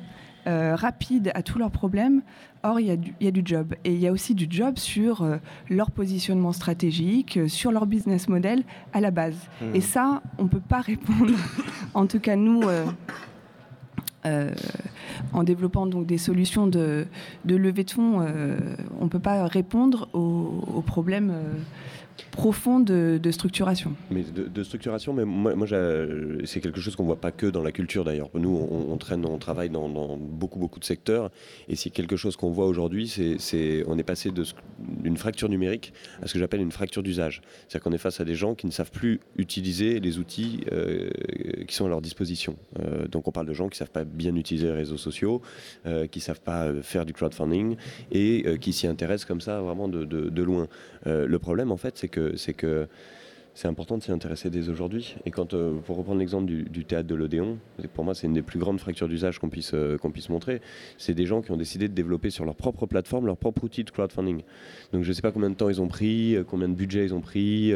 rapide 0.47 1.33
à 1.35 1.43
tous 1.43 1.59
leurs 1.59 1.71
problèmes. 1.71 2.21
Or, 2.65 2.79
il 2.79 2.87
y, 2.87 2.91
a 2.91 2.97
du, 2.97 3.15
y, 3.19 3.27
a 3.27 3.31
du 3.31 3.41
job. 3.43 3.75
Et 3.85 3.95
il 3.95 3.99
y 3.99 4.07
a 4.07 4.13
aussi 4.13 4.35
du 4.35 4.47
job 4.51 4.77
sur 4.77 5.27
leur 5.71 5.91
positionnement 5.91 6.53
stratégique, 6.53 7.39
sur 7.47 7.73
leur 7.73 7.87
business 7.87 8.29
model 8.29 8.63
à 8.93 9.01
la 9.01 9.11
base. 9.11 9.39
Mmh. 9.63 9.75
Et 9.75 9.81
ça, 9.81 10.23
on 10.37 10.45
ne 10.45 10.49
peut 10.49 10.61
pas 10.61 10.83
répondre. 10.83 11.33
en 11.95 12.07
tout 12.07 12.21
cas, 12.21 12.37
nous, 12.37 12.61
en 14.25 15.43
développant 15.43 15.87
donc 15.87 16.07
des 16.07 16.19
solutions 16.19 16.67
de, 16.67 17.07
levée 17.45 17.85
de 17.85 17.91
fonds, 17.91 18.21
euh, 18.21 18.59
on 19.01 19.05
ne 19.05 19.11
peut 19.11 19.21
pas 19.21 19.47
répondre 19.47 20.09
aux, 20.13 20.83
problèmes, 20.87 21.33
profond 22.31 22.81
de, 22.81 23.21
structuration. 23.31 23.95
Mais 24.11 24.23
de, 24.23 24.63
structuration, 24.63 25.13
mais 25.13 25.25
moi, 25.25 25.67
c'est 26.45 26.61
quelque 26.61 26.81
chose 26.81 26.97
qu'on 26.97 27.05
voit 27.05 27.21
pas 27.21 27.31
que 27.31 27.47
dans 27.47 27.63
la 27.63 27.73
culture 27.73 28.05
d'ailleurs. 28.05 28.31
Nous, 28.35 28.51
on, 28.51 28.97
traîne, 28.97 29.25
on 29.25 29.39
travaille 29.39 29.71
dans, 29.71 30.17
beaucoup, 30.17 30.59
beaucoup 30.59 30.81
de 30.81 30.85
secteurs, 30.85 31.31
et 31.69 31.77
c'est 31.77 31.91
quelque 31.91 32.17
chose 32.17 32.37
qu'on 32.37 32.51
voit 32.51 32.67
aujourd'hui. 32.67 33.09
C'est, 33.39 33.85
on 33.87 33.99
est 33.99 34.05
passé 34.05 34.31
d'une 34.79 35.17
fracture 35.17 35.49
numérique 35.49 35.93
à 36.23 36.27
ce 36.27 36.33
que 36.33 36.39
j'appelle 36.39 36.61
une 36.61 36.73
fracture 36.73 37.03
d'usage. 37.03 37.43
C'est-à-dire 37.69 37.85
qu'on 37.85 37.93
est 37.93 37.99
face 37.99 38.21
à 38.21 38.25
des 38.25 38.35
gens 38.35 38.55
qui 38.55 38.67
ne 38.67 38.73
savent 38.73 38.91
plus 38.91 39.21
utiliser 39.37 40.01
les 40.01 40.19
outils 40.19 40.65
euh, 40.73 41.11
qui 41.67 41.75
sont 41.75 41.87
à 41.87 41.89
leur 41.89 42.01
disposition. 42.01 42.57
Euh, 42.81 43.07
donc, 43.09 43.29
on 43.29 43.33
parle 43.33 43.47
de 43.47 43.53
gens 43.53 43.69
qui 43.69 43.79
savent 43.79 43.91
pas 43.91 44.05
bien 44.05 44.35
utiliser 44.37 44.67
les 44.67 44.73
réseaux 44.73 44.97
sociaux, 44.97 45.43
euh, 45.87 46.07
qui 46.07 46.21
savent 46.21 46.41
pas 46.41 46.73
faire 46.83 47.07
du 47.07 47.13
crowdfunding 47.13 47.77
et 48.13 48.59
qui 48.61 48.73
s'y 48.73 48.87
intéressent 48.87 49.27
comme 49.27 49.41
ça 49.41 49.61
vraiment 49.61 49.89
de, 49.89 50.05
de 50.05 50.43
loin. 50.43 50.69
le 51.07 51.39
problème, 51.39 51.71
en 51.71 51.77
fait, 51.77 51.97
c'est 52.37 52.55
que 52.55 52.89
c'est 53.55 53.69
important 53.69 53.97
de 53.97 54.03
s'y 54.03 54.11
intéresser 54.11 54.51
dès 54.51 54.69
aujourd'hui. 54.69 55.17
Et 55.25 55.31
quand, 55.31 55.55
euh, 55.55 55.79
pour 55.79 55.97
reprendre 55.97 56.19
l'exemple 56.19 56.47
du, 56.47 56.85
théâtre 56.85 57.07
de 57.07 57.15
l'Odéon, 57.15 57.59
pour 57.95 58.05
moi 58.05 58.15
c'est 58.15 58.27
une 58.27 58.35
des 58.35 58.43
plus 58.43 58.59
grandes 58.59 58.81
fractures 58.81 59.09
d'usage 59.09 59.39
qu'on 59.39 59.49
puisse, 59.49 59.73
euh, 59.75 59.97
qu'on 59.97 60.11
puisse 60.11 60.29
montrer. 60.29 60.61
C'est 60.99 61.15
des 61.15 61.25
gens 61.25 61.41
qui 61.41 61.53
ont 61.53 61.57
décidé 61.57 61.89
de 61.89 61.95
développer 61.95 62.31
sur 62.31 62.45
leur 62.45 62.57
propre 62.57 62.87
plateforme 62.87 63.27
leur 63.27 63.37
propre 63.37 63.63
outil 63.65 63.85
de 63.85 63.91
crowdfunding. 63.91 64.43
Donc 64.93 65.05
je 65.05 65.09
ne 65.09 65.15
sais 65.15 65.23
pas 65.23 65.31
combien 65.31 65.51
de 65.51 65.55
temps 65.55 65.69
ils 65.69 65.81
ont 65.81 65.87
pris, 65.87 66.35
euh, 66.35 66.43
combien 66.43 66.69
de 66.69 66.75
budget 66.75 67.05
ils 67.05 67.15
ont 67.15 67.21
pris 67.21 67.73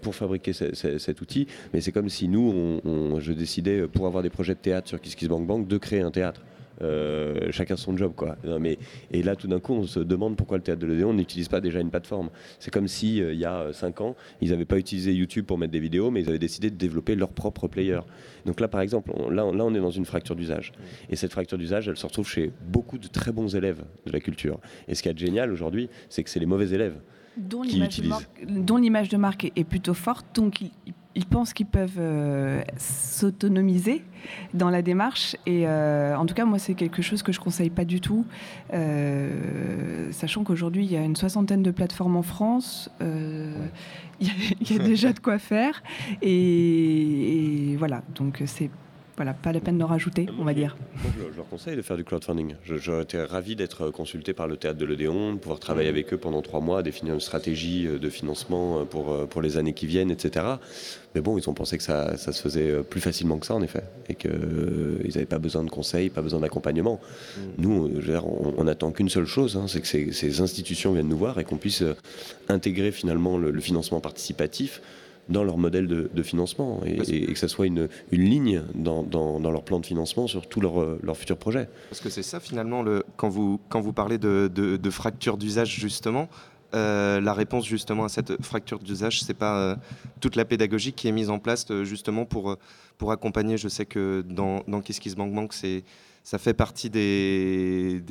pour 0.00 0.14
fabriquer 0.14 0.52
cet 0.52 1.20
outil, 1.20 1.46
mais 1.72 1.80
c'est 1.80 1.92
comme 1.92 2.08
si 2.08 2.28
nous, 2.28 2.80
je 3.18 3.32
décidais 3.32 3.86
pour 3.86 4.06
avoir 4.06 4.22
des 4.22 4.30
projets 4.30 4.54
de 4.54 4.58
théâtre 4.58 4.88
sur 4.88 5.00
KissKissBankBank 5.00 5.68
de 5.68 5.78
créer 5.78 6.00
un 6.00 6.10
théâtre. 6.10 6.42
Euh, 6.82 7.50
chacun 7.50 7.76
son 7.76 7.96
job. 7.96 8.12
Quoi. 8.14 8.36
mais, 8.60 8.78
et 9.10 9.22
là, 9.22 9.36
tout 9.36 9.48
d'un 9.48 9.60
coup, 9.60 9.74
on 9.74 9.86
se 9.86 10.00
demande 10.00 10.36
pourquoi 10.36 10.58
le 10.58 10.62
théâtre 10.62 10.80
de 10.80 10.86
l'Odéon 10.86 11.12
n'utilise 11.12 11.48
pas 11.48 11.60
déjà 11.60 11.80
une 11.80 11.90
plateforme. 11.90 12.30
C'est 12.58 12.70
comme 12.70 12.88
si, 12.88 13.22
euh, 13.22 13.32
il 13.32 13.38
y 13.38 13.44
a 13.44 13.72
5 13.72 14.00
ans, 14.00 14.16
ils 14.40 14.50
n'avaient 14.50 14.64
pas 14.64 14.78
utilisé 14.78 15.12
YouTube 15.12 15.46
pour 15.46 15.58
mettre 15.58 15.72
des 15.72 15.80
vidéos, 15.80 16.10
mais 16.10 16.22
ils 16.22 16.28
avaient 16.28 16.38
décidé 16.38 16.70
de 16.70 16.76
développer 16.76 17.14
leur 17.14 17.30
propre 17.30 17.68
player. 17.68 18.00
Donc 18.44 18.60
là, 18.60 18.68
par 18.68 18.80
exemple, 18.80 19.12
là, 19.30 19.50
là, 19.52 19.64
on 19.64 19.74
est 19.74 19.80
dans 19.80 19.90
une 19.90 20.04
fracture 20.04 20.36
d'usage. 20.36 20.72
Et 21.10 21.16
cette 21.16 21.32
fracture 21.32 21.58
d'usage, 21.58 21.88
elle 21.88 21.96
se 21.96 22.06
retrouve 22.06 22.28
chez 22.28 22.52
beaucoup 22.68 22.98
de 22.98 23.08
très 23.08 23.32
bons 23.32 23.54
élèves 23.56 23.82
de 24.06 24.12
la 24.12 24.20
culture. 24.20 24.60
Et 24.88 24.94
ce 24.94 25.02
qui 25.02 25.08
est 25.08 25.18
génial 25.18 25.52
aujourd'hui, 25.52 25.88
c'est 26.08 26.22
que 26.22 26.30
c'est 26.30 26.40
les 26.40 26.46
mauvais 26.46 26.70
élèves 26.70 26.98
dont 27.36 27.62
l'image 27.62 29.08
de, 29.10 29.16
marque 29.18 29.52
est 29.56 29.64
plutôt 29.64 29.92
forte, 29.92 30.24
donc 30.34 30.62
ils, 30.62 30.70
pensent 31.24 31.54
qu'ils 31.54 31.66
peuvent 31.66 31.98
euh, 31.98 32.62
s'autonomiser 32.76 34.02
dans 34.52 34.68
la 34.68 34.82
démarche. 34.82 35.36
Et 35.46 35.66
euh, 35.66 36.14
en 36.16 36.26
tout 36.26 36.34
cas, 36.34 36.44
moi, 36.44 36.58
c'est 36.58 36.74
quelque 36.74 37.00
chose 37.00 37.22
que 37.22 37.32
je 37.32 37.40
conseille 37.40 37.70
pas 37.70 37.86
du 37.86 38.02
tout, 38.02 38.26
euh, 38.74 40.10
sachant 40.12 40.44
qu'aujourd'hui, 40.44 40.84
il 40.84 40.92
y 40.92 40.96
a 40.96 41.02
une 41.02 41.16
soixantaine 41.16 41.62
de 41.62 41.70
plateformes 41.70 42.16
en 42.16 42.22
France. 42.22 42.90
Il 44.18 44.70
y, 44.70 44.80
a 44.80 44.82
déjà 44.82 45.12
de 45.12 45.18
quoi 45.18 45.38
faire. 45.38 45.82
Et 46.22 47.76
voilà, 47.78 48.02
donc 48.14 48.42
c'est 48.46 48.70
voilà, 49.16 49.32
pas 49.32 49.52
la 49.52 49.60
peine 49.60 49.78
d'en 49.78 49.86
rajouter, 49.86 50.26
on 50.38 50.44
va 50.44 50.52
dire. 50.52 50.76
je, 51.18 51.36
leur 51.36 51.48
conseille 51.48 51.74
de 51.74 51.82
faire 51.82 51.96
du 51.96 52.04
crowdfunding. 52.04 52.54
J'aurais 52.64 53.02
été 53.02 53.18
ravi 53.22 53.56
d'être 53.56 53.90
consulté 53.90 54.34
par 54.34 54.46
le 54.46 54.58
théâtre 54.58 54.78
de 54.78 54.84
l'Odéon, 54.84 55.32
de 55.32 55.38
pouvoir 55.38 55.58
travailler 55.58 55.88
avec 55.88 56.12
eux 56.12 56.18
pendant 56.18 56.42
trois 56.42 56.60
mois, 56.60 56.82
définir 56.82 57.14
une 57.14 57.20
stratégie 57.20 57.86
euh, 57.86 57.98
de 57.98 58.10
financement 58.10 58.80
euh, 58.80 58.84
pour, 58.84 59.12
euh, 59.12 59.26
pour 59.26 59.40
les 59.40 59.56
années 59.56 59.72
qui 59.72 59.86
viennent, 59.86 60.10
etc. 60.10 60.44
Mais 61.14 61.22
bon, 61.22 61.38
ils 61.38 61.48
ont 61.48 61.54
pensé 61.54 61.78
que 61.78 61.82
ça, 61.82 62.18
ça 62.18 62.32
se 62.32 62.42
faisait 62.42 62.82
plus 62.82 63.00
facilement 63.00 63.38
que 63.38 63.46
ça, 63.46 63.54
en 63.54 63.62
effet, 63.62 63.84
et 64.10 64.14
qu'ils 64.14 64.30
n'avaient 65.14 65.24
pas 65.24 65.38
besoin 65.38 65.64
de 65.64 65.70
conseils, 65.70 66.10
pas 66.10 66.20
besoin 66.20 66.40
d'accompagnement. 66.40 67.00
Mm. 67.36 67.40
Nous, 67.56 67.90
on 68.58 68.64
n'attend 68.64 68.92
qu'une 68.92 69.08
seule 69.08 69.24
chose, 69.24 69.56
hein, 69.56 69.64
c'est 69.66 69.80
que 69.80 70.12
ces, 70.12 70.40
institutions 70.42 70.92
viennent 70.92 71.08
nous 71.08 71.16
voir 71.16 71.38
et 71.38 71.44
qu'on 71.44 71.56
puisse 71.56 71.82
intégrer 72.48 72.92
finalement 72.92 73.38
le 73.38 73.60
financement 73.60 74.00
participatif 74.00 74.82
dans 75.28 75.44
leur 75.44 75.58
modèle 75.58 75.86
de, 75.86 76.22
financement 76.22 76.80
et, 76.84 77.32
que 77.32 77.38
ça 77.38 77.48
soit 77.48 77.66
une, 77.66 77.88
une 78.10 78.22
ligne 78.22 78.62
dans, 78.74 79.02
dans, 79.02 79.50
leur 79.50 79.62
plan 79.62 79.80
de 79.80 79.86
financement 79.86 80.26
sur 80.26 80.46
tous 80.48 80.60
leurs 80.60 80.98
leur 81.02 81.16
futurs 81.16 81.36
projets. 81.36 81.68
Parce 81.90 82.00
que 82.00 82.10
c'est 82.10 82.22
ça 82.22 82.40
finalement, 82.40 82.82
le, 82.82 83.04
quand, 83.16 83.28
vous, 83.28 83.60
quand 83.68 83.80
vous 83.80 83.92
parlez 83.92 84.18
de, 84.18 84.48
de 84.48 84.90
fracture 84.90 85.36
d'usage 85.36 85.74
justement, 85.74 86.28
euh, 86.74 87.20
la 87.20 87.32
réponse 87.32 87.66
justement 87.66 88.04
à 88.04 88.08
cette 88.08 88.42
fracture 88.42 88.78
d'usage, 88.78 89.22
c'est 89.22 89.34
pas 89.34 89.58
euh, 89.58 89.76
toute 90.20 90.36
la 90.36 90.44
pédagogie 90.44 90.92
qui 90.92 91.08
est 91.08 91.12
mise 91.12 91.30
en 91.30 91.38
place 91.38 91.66
euh, 91.70 91.84
justement 91.84 92.24
pour, 92.24 92.56
pour 92.98 93.12
accompagner. 93.12 93.56
Je 93.56 93.68
sais 93.68 93.86
que 93.86 94.24
dans, 94.28 94.62
dans 94.66 94.80
KissKissBankBank, 94.80 95.52
c'est 95.52 95.84
ça 96.22 96.38
fait 96.38 96.54
partie 96.54 96.90
des, 96.90 98.02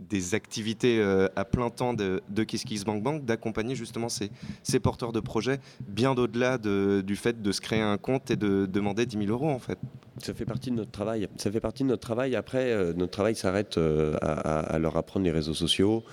des, 0.00 0.34
activités 0.34 1.02
à 1.36 1.44
plein 1.44 1.68
temps 1.68 1.92
de, 1.92 2.22
de 2.30 2.42
KissKissBankBank 2.42 3.26
d'accompagner 3.26 3.74
justement 3.74 4.08
ces, 4.08 4.30
ces, 4.62 4.80
porteurs 4.80 5.12
de 5.12 5.20
projets 5.20 5.60
bien 5.86 6.12
au-delà 6.12 6.56
de, 6.56 7.02
du 7.06 7.16
fait 7.16 7.42
de 7.42 7.52
se 7.52 7.60
créer 7.60 7.82
un 7.82 7.98
compte 7.98 8.30
et 8.30 8.36
de 8.36 8.64
demander 8.64 9.04
10 9.04 9.26
000 9.26 9.30
euros 9.30 9.50
en 9.50 9.58
fait. 9.58 9.78
Ça 10.22 10.32
fait 10.32 10.46
partie 10.46 10.70
de 10.70 10.76
notre 10.76 10.90
travail. 10.90 11.28
Ça 11.36 11.52
fait 11.52 11.60
partie 11.60 11.82
de 11.82 11.88
notre 11.88 12.00
travail. 12.00 12.34
Après, 12.34 12.94
notre 12.94 13.10
travail 13.10 13.34
s'arrête 13.34 13.78
à, 14.22 14.78
leur 14.78 14.96
apprendre 14.96 15.26
les 15.26 15.30
réseaux 15.30 15.52
sociaux, 15.52 16.04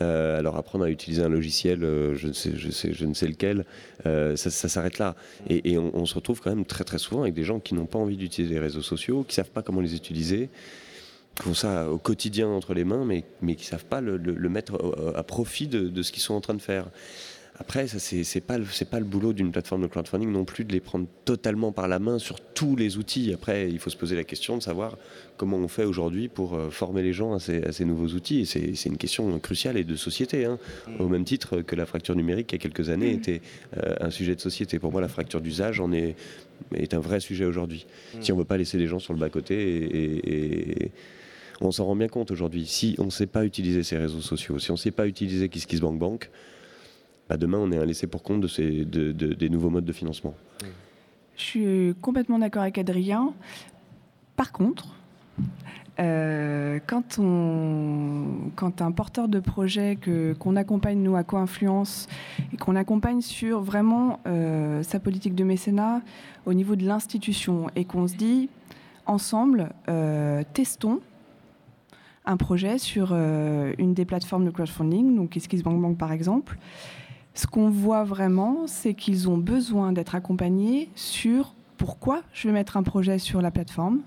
euh, 0.00 0.40
leur 0.42 0.56
apprendre 0.56 0.84
à 0.84 0.90
utiliser 0.90 1.22
un 1.22 1.28
logiciel, 1.28 1.80
je, 1.80 2.28
ne 2.28 2.32
sais, 2.32 2.52
je, 2.54 3.04
ne 3.06 3.14
sais 3.14 3.26
lequel. 3.26 3.64
ça, 4.04 4.50
s'arrête 4.50 4.98
là. 4.98 5.16
Et, 5.48 5.78
on, 5.78 6.06
se 6.06 6.14
retrouve 6.14 6.40
quand 6.40 6.50
même 6.50 6.64
très 6.64 6.84
très 6.84 6.98
souvent 6.98 7.22
avec 7.22 7.34
des 7.34 7.44
gens 7.44 7.60
qui 7.60 7.74
n'ont 7.74 7.86
pas 7.86 7.98
envie 7.98 8.16
d'utiliser 8.16 8.54
les 8.54 8.60
réseaux 8.60 8.82
sociaux, 8.82 9.24
qui 9.26 9.34
savent 9.34 9.50
pas 9.50 9.62
comment 9.62 9.80
les 9.80 9.94
utiliser 9.94 10.48
qui 11.34 11.44
font 11.44 11.54
ça 11.54 11.88
au 11.88 11.98
quotidien 11.98 12.48
entre 12.48 12.74
les 12.74 12.84
mains, 12.84 13.04
mais, 13.04 13.22
qui 13.54 13.64
ne 13.64 13.70
savent 13.70 13.84
pas 13.84 14.00
le, 14.00 14.48
mettre 14.48 15.12
à 15.14 15.22
profit 15.22 15.68
de, 15.68 16.02
ce 16.02 16.12
qu'ils 16.12 16.22
sont 16.22 16.34
en 16.34 16.40
train 16.40 16.54
de 16.54 16.62
faire. 16.62 16.88
Après, 17.60 17.88
ça 17.88 17.98
c'est 17.98 18.40
pas 18.40 18.56
c'est 18.70 18.88
pas 18.88 19.00
le 19.00 19.04
boulot 19.04 19.32
d'une 19.32 19.50
plateforme 19.50 19.82
de 19.82 19.88
crowdfunding 19.88 20.30
non 20.30 20.44
plus 20.44 20.64
de 20.64 20.72
les 20.72 20.80
prendre 20.80 21.06
totalement 21.24 21.72
par 21.72 21.88
la 21.88 21.98
main 21.98 22.20
sur 22.20 22.38
tous 22.40 22.76
les 22.76 22.98
outils. 22.98 23.32
Après, 23.32 23.68
il 23.68 23.80
faut 23.80 23.90
se 23.90 23.96
poser 23.96 24.14
la 24.14 24.22
question 24.22 24.56
de 24.56 24.62
savoir 24.62 24.96
comment 25.36 25.56
on 25.56 25.66
fait 25.66 25.84
aujourd'hui 25.84 26.28
pour 26.28 26.54
euh, 26.54 26.70
former 26.70 27.02
les 27.02 27.12
gens 27.12 27.34
à 27.34 27.40
ces, 27.40 27.84
nouveaux 27.84 28.14
outils. 28.14 28.46
c'est 28.46 28.84
une 28.86 28.96
question 28.96 29.38
cruciale 29.40 29.76
et 29.76 29.84
de 29.84 29.96
société, 29.96 30.44
hein. 30.44 30.58
mm. 30.86 31.00
au 31.00 31.08
même 31.08 31.24
titre 31.24 31.60
que 31.62 31.74
la 31.74 31.86
fracture 31.86 32.14
numérique 32.14 32.52
il 32.52 32.54
y 32.54 32.58
a 32.58 32.62
quelques 32.62 32.90
années 32.90 33.12
mm. 33.12 33.18
était 33.18 33.40
euh, 33.76 33.96
un 34.00 34.10
sujet 34.10 34.36
de 34.36 34.40
société. 34.40 34.78
Pour 34.78 34.92
moi, 34.92 35.00
la 35.00 35.08
fracture 35.08 35.40
d'usage 35.40 35.80
en 35.80 35.92
est 35.92 36.14
est 36.74 36.92
un 36.92 37.00
vrai 37.00 37.20
sujet 37.20 37.44
aujourd'hui. 37.44 37.86
Mm. 38.14 38.22
Si 38.22 38.32
on 38.32 38.36
veut 38.36 38.44
pas 38.44 38.56
laisser 38.56 38.78
les 38.78 38.86
gens 38.86 39.00
sur 39.00 39.14
le 39.14 39.18
bas 39.18 39.30
côté 39.30 39.56
et, 39.56 40.92
on 41.60 41.72
s'en 41.72 41.86
rend 41.86 41.96
bien 41.96 42.06
compte 42.06 42.30
aujourd'hui. 42.30 42.66
Si 42.66 42.94
on 42.98 43.06
ne 43.06 43.10
sait 43.10 43.26
pas 43.26 43.44
utiliser 43.44 43.82
ces 43.82 43.96
réseaux 43.96 44.20
sociaux, 44.20 44.60
si 44.60 44.70
on 44.70 44.74
ne 44.74 44.78
sait 44.78 44.92
pas 44.92 45.08
utiliser 45.08 45.48
KissKissBankBank, 45.48 45.98
Bank, 45.98 46.30
bah, 47.28 47.36
demain 47.36 47.58
on 47.58 47.70
est 47.72 47.78
un 47.78 47.84
laissé 47.84 48.06
pour 48.06 48.22
compte 48.22 48.40
de 48.40 48.48
ces, 48.48 48.84
des 48.84 49.48
nouveaux 49.48 49.70
modes 49.70 49.84
de 49.84 49.92
financement. 49.92 50.34
Je 51.36 51.42
suis 51.42 51.94
complètement 52.00 52.38
d'accord 52.38 52.62
avec 52.62 52.78
Adrien. 52.78 53.32
Par 54.36 54.52
contre, 54.52 54.88
euh, 56.00 56.78
quand, 56.86 57.18
on, 57.18 58.50
quand 58.54 58.82
un 58.82 58.92
porteur 58.92 59.28
de 59.28 59.40
projet 59.40 59.96
que, 59.96 60.32
qu'on 60.34 60.54
accompagne, 60.54 61.02
nous, 61.02 61.16
à 61.16 61.24
Co-Influence, 61.24 62.08
et 62.52 62.56
qu'on 62.56 62.76
accompagne 62.76 63.20
sur 63.20 63.60
vraiment 63.60 64.20
euh, 64.26 64.82
sa 64.84 65.00
politique 65.00 65.34
de 65.34 65.42
mécénat 65.42 66.02
au 66.46 66.54
niveau 66.54 66.76
de 66.76 66.84
l'institution, 66.84 67.66
et 67.74 67.84
qu'on 67.84 68.06
se 68.06 68.14
dit, 68.14 68.48
ensemble, 69.06 69.70
euh, 69.88 70.44
testons 70.54 71.00
un 72.24 72.36
projet 72.36 72.76
sur 72.76 73.14
une 73.14 73.94
des 73.94 74.04
plateformes 74.04 74.44
de 74.44 74.50
crowdfunding, 74.50 75.16
donc 75.16 75.30
KissKissBankBank 75.30 75.96
par 75.96 76.12
exemple, 76.12 76.58
ce 77.38 77.46
qu'on 77.46 77.70
voit 77.70 78.02
vraiment, 78.02 78.66
c'est 78.66 78.94
qu'ils 78.94 79.28
ont 79.28 79.38
besoin 79.38 79.92
d'être 79.92 80.16
accompagnés 80.16 80.90
sur 80.96 81.54
pourquoi 81.76 82.22
je 82.32 82.48
vais 82.48 82.52
mettre 82.52 82.76
un 82.76 82.82
projet 82.82 83.20
sur 83.20 83.40
la 83.40 83.52
plateforme, 83.52 84.00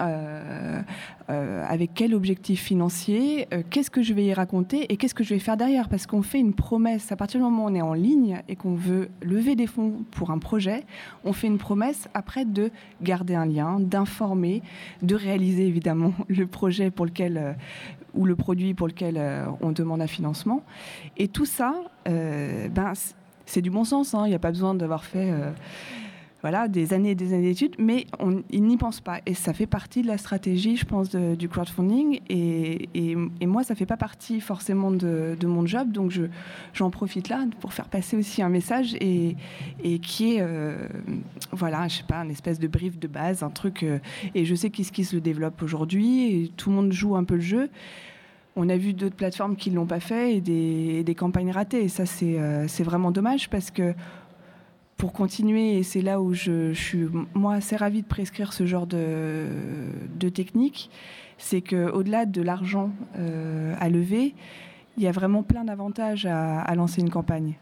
euh, 0.00 0.82
euh, 1.30 1.64
avec 1.68 1.90
quel 1.94 2.14
objectif 2.14 2.62
financier, 2.62 3.46
euh, 3.52 3.62
qu'est-ce 3.68 3.90
que 3.90 4.02
je 4.02 4.14
vais 4.14 4.24
y 4.24 4.32
raconter 4.32 4.90
et 4.90 4.96
qu'est-ce 4.96 5.14
que 5.14 5.22
je 5.22 5.34
vais 5.34 5.38
faire 5.38 5.58
derrière. 5.58 5.90
Parce 5.90 6.06
qu'on 6.06 6.22
fait 6.22 6.38
une 6.38 6.54
promesse, 6.54 7.12
à 7.12 7.16
partir 7.16 7.38
du 7.38 7.44
moment 7.44 7.64
où 7.64 7.68
on 7.68 7.74
est 7.74 7.82
en 7.82 7.92
ligne 7.92 8.40
et 8.48 8.56
qu'on 8.56 8.74
veut 8.74 9.10
lever 9.20 9.54
des 9.54 9.66
fonds 9.66 10.04
pour 10.10 10.30
un 10.30 10.38
projet, 10.38 10.84
on 11.24 11.34
fait 11.34 11.48
une 11.48 11.58
promesse 11.58 12.08
après 12.14 12.46
de 12.46 12.70
garder 13.02 13.34
un 13.34 13.44
lien, 13.44 13.78
d'informer, 13.78 14.62
de 15.02 15.14
réaliser 15.14 15.66
évidemment 15.66 16.14
le 16.28 16.46
projet 16.46 16.90
pour 16.90 17.04
lequel 17.04 17.56
ou 18.14 18.24
le 18.24 18.36
produit 18.36 18.74
pour 18.74 18.86
lequel 18.86 19.16
euh, 19.16 19.46
on 19.60 19.72
demande 19.72 20.00
un 20.00 20.06
financement. 20.06 20.62
Et 21.16 21.28
tout 21.28 21.46
ça, 21.46 21.74
euh, 22.08 22.68
ben, 22.68 22.92
c'est 23.46 23.62
du 23.62 23.70
bon 23.70 23.84
sens. 23.84 24.14
Hein. 24.14 24.22
Il 24.26 24.30
n'y 24.30 24.34
a 24.34 24.40
pas 24.40 24.50
besoin 24.50 24.74
d'avoir 24.74 25.04
fait 25.04 25.30
euh, 25.30 25.50
voilà, 26.40 26.68
des 26.68 26.92
années 26.92 27.10
et 27.10 27.14
des 27.16 27.32
années 27.32 27.48
d'études, 27.48 27.74
mais 27.78 28.06
on, 28.20 28.42
ils 28.50 28.62
n'y 28.62 28.76
pensent 28.76 29.00
pas. 29.00 29.20
Et 29.26 29.34
ça 29.34 29.52
fait 29.52 29.66
partie 29.66 30.02
de 30.02 30.06
la 30.06 30.18
stratégie, 30.18 30.76
je 30.76 30.84
pense, 30.84 31.10
du 31.10 31.48
crowdfunding. 31.48 32.20
Et, 32.28 33.16
moi, 33.44 33.64
ça 33.64 33.74
ne 33.74 33.78
fait 33.78 33.86
pas 33.86 33.96
partie 33.96 34.40
forcément 34.40 34.90
de, 34.90 35.36
mon 35.44 35.66
job. 35.66 35.90
Donc, 35.90 36.12
j'en 36.74 36.90
profite 36.90 37.28
là 37.28 37.44
pour 37.60 37.72
faire 37.72 37.88
passer 37.88 38.16
aussi 38.16 38.40
un 38.42 38.50
message 38.50 38.94
et, 39.00 39.36
qui 40.00 40.36
est, 40.36 40.46
voilà, 41.50 41.88
je 41.88 41.98
sais 41.98 42.04
pas, 42.06 42.22
une 42.22 42.30
espèce 42.30 42.60
de 42.60 42.68
brief 42.68 42.98
de 42.98 43.08
base, 43.08 43.42
un 43.42 43.50
truc. 43.50 43.84
et 44.34 44.44
je 44.44 44.54
sais 44.54 44.70
qu'est-ce 44.70 44.92
qui 44.92 45.04
se 45.04 45.16
développe 45.16 45.60
aujourd'hui 45.62 46.44
et 46.44 46.52
tout 46.56 46.70
le 46.70 46.76
monde 46.76 46.92
joue 46.92 47.16
un 47.16 47.24
peu 47.24 47.34
le 47.34 47.40
jeu 47.40 47.68
on 48.58 48.68
a 48.68 48.76
vu 48.76 48.92
d'autres 48.92 49.14
plateformes 49.14 49.54
qui 49.54 49.70
ne 49.70 49.76
l'ont 49.76 49.86
pas 49.86 50.00
fait 50.00 50.34
et 50.34 50.40
des, 50.40 51.14
campagnes 51.14 51.52
ratées. 51.52 51.84
Et 51.84 51.88
ça, 51.88 52.06
c'est 52.06 52.82
vraiment 52.82 53.12
dommage 53.12 53.48
parce 53.50 53.70
que 53.70 53.94
pour 54.98 55.12
continuer, 55.14 55.78
et 55.78 55.82
c'est 55.82 56.02
là 56.02 56.20
où 56.20 56.34
je, 56.34 56.74
suis 56.74 57.06
moi 57.32 57.54
assez 57.54 57.76
ravie 57.76 58.02
de 58.02 58.06
prescrire 58.06 58.52
ce 58.52 58.66
genre 58.66 58.86
de, 58.86 60.28
technique, 60.34 60.90
c'est 61.38 61.62
qu'au-delà 61.62 62.26
de 62.26 62.42
l'argent 62.42 62.90
à 63.14 63.88
lever, 63.88 64.34
il 64.98 65.04
y 65.04 65.06
a 65.06 65.12
vraiment 65.12 65.44
plein 65.44 65.64
d'avantages 65.64 66.26
à, 66.26 66.74
lancer 66.74 67.00
une 67.00 67.10
campagne. 67.10 67.54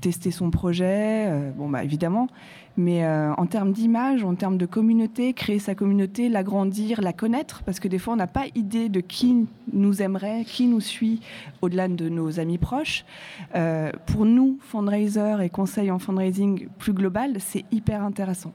Tester 0.00 0.30
son 0.30 0.50
projet, 0.50 1.26
euh, 1.28 1.50
bon 1.52 1.70
bah 1.70 1.82
évidemment, 1.82 2.28
mais 2.76 3.04
euh, 3.04 3.32
en 3.34 3.46
termes 3.46 3.72
d'image, 3.72 4.24
en 4.24 4.34
termes 4.34 4.58
de 4.58 4.66
communauté, 4.66 5.32
créer 5.32 5.58
sa 5.58 5.74
communauté, 5.74 6.28
l'agrandir, 6.28 7.00
la 7.00 7.14
connaître, 7.14 7.62
parce 7.64 7.80
que 7.80 7.88
des 7.88 7.98
fois 7.98 8.12
on 8.12 8.16
n'a 8.16 8.26
pas 8.26 8.44
idée 8.54 8.90
de 8.90 9.00
qui 9.00 9.46
nous 9.72 10.02
aimerait, 10.02 10.44
qui 10.44 10.66
nous 10.66 10.82
suit 10.82 11.20
au-delà 11.62 11.88
de 11.88 12.10
nos 12.10 12.38
amis 12.40 12.58
proches. 12.58 13.06
Euh, 13.54 13.90
pour 14.06 14.26
nous, 14.26 14.58
fundraiser 14.60 15.36
et 15.42 15.48
conseils 15.48 15.90
en 15.90 15.98
fundraising 15.98 16.68
plus 16.78 16.92
global, 16.92 17.36
c'est 17.38 17.64
hyper 17.72 18.02
intéressant. 18.02 18.52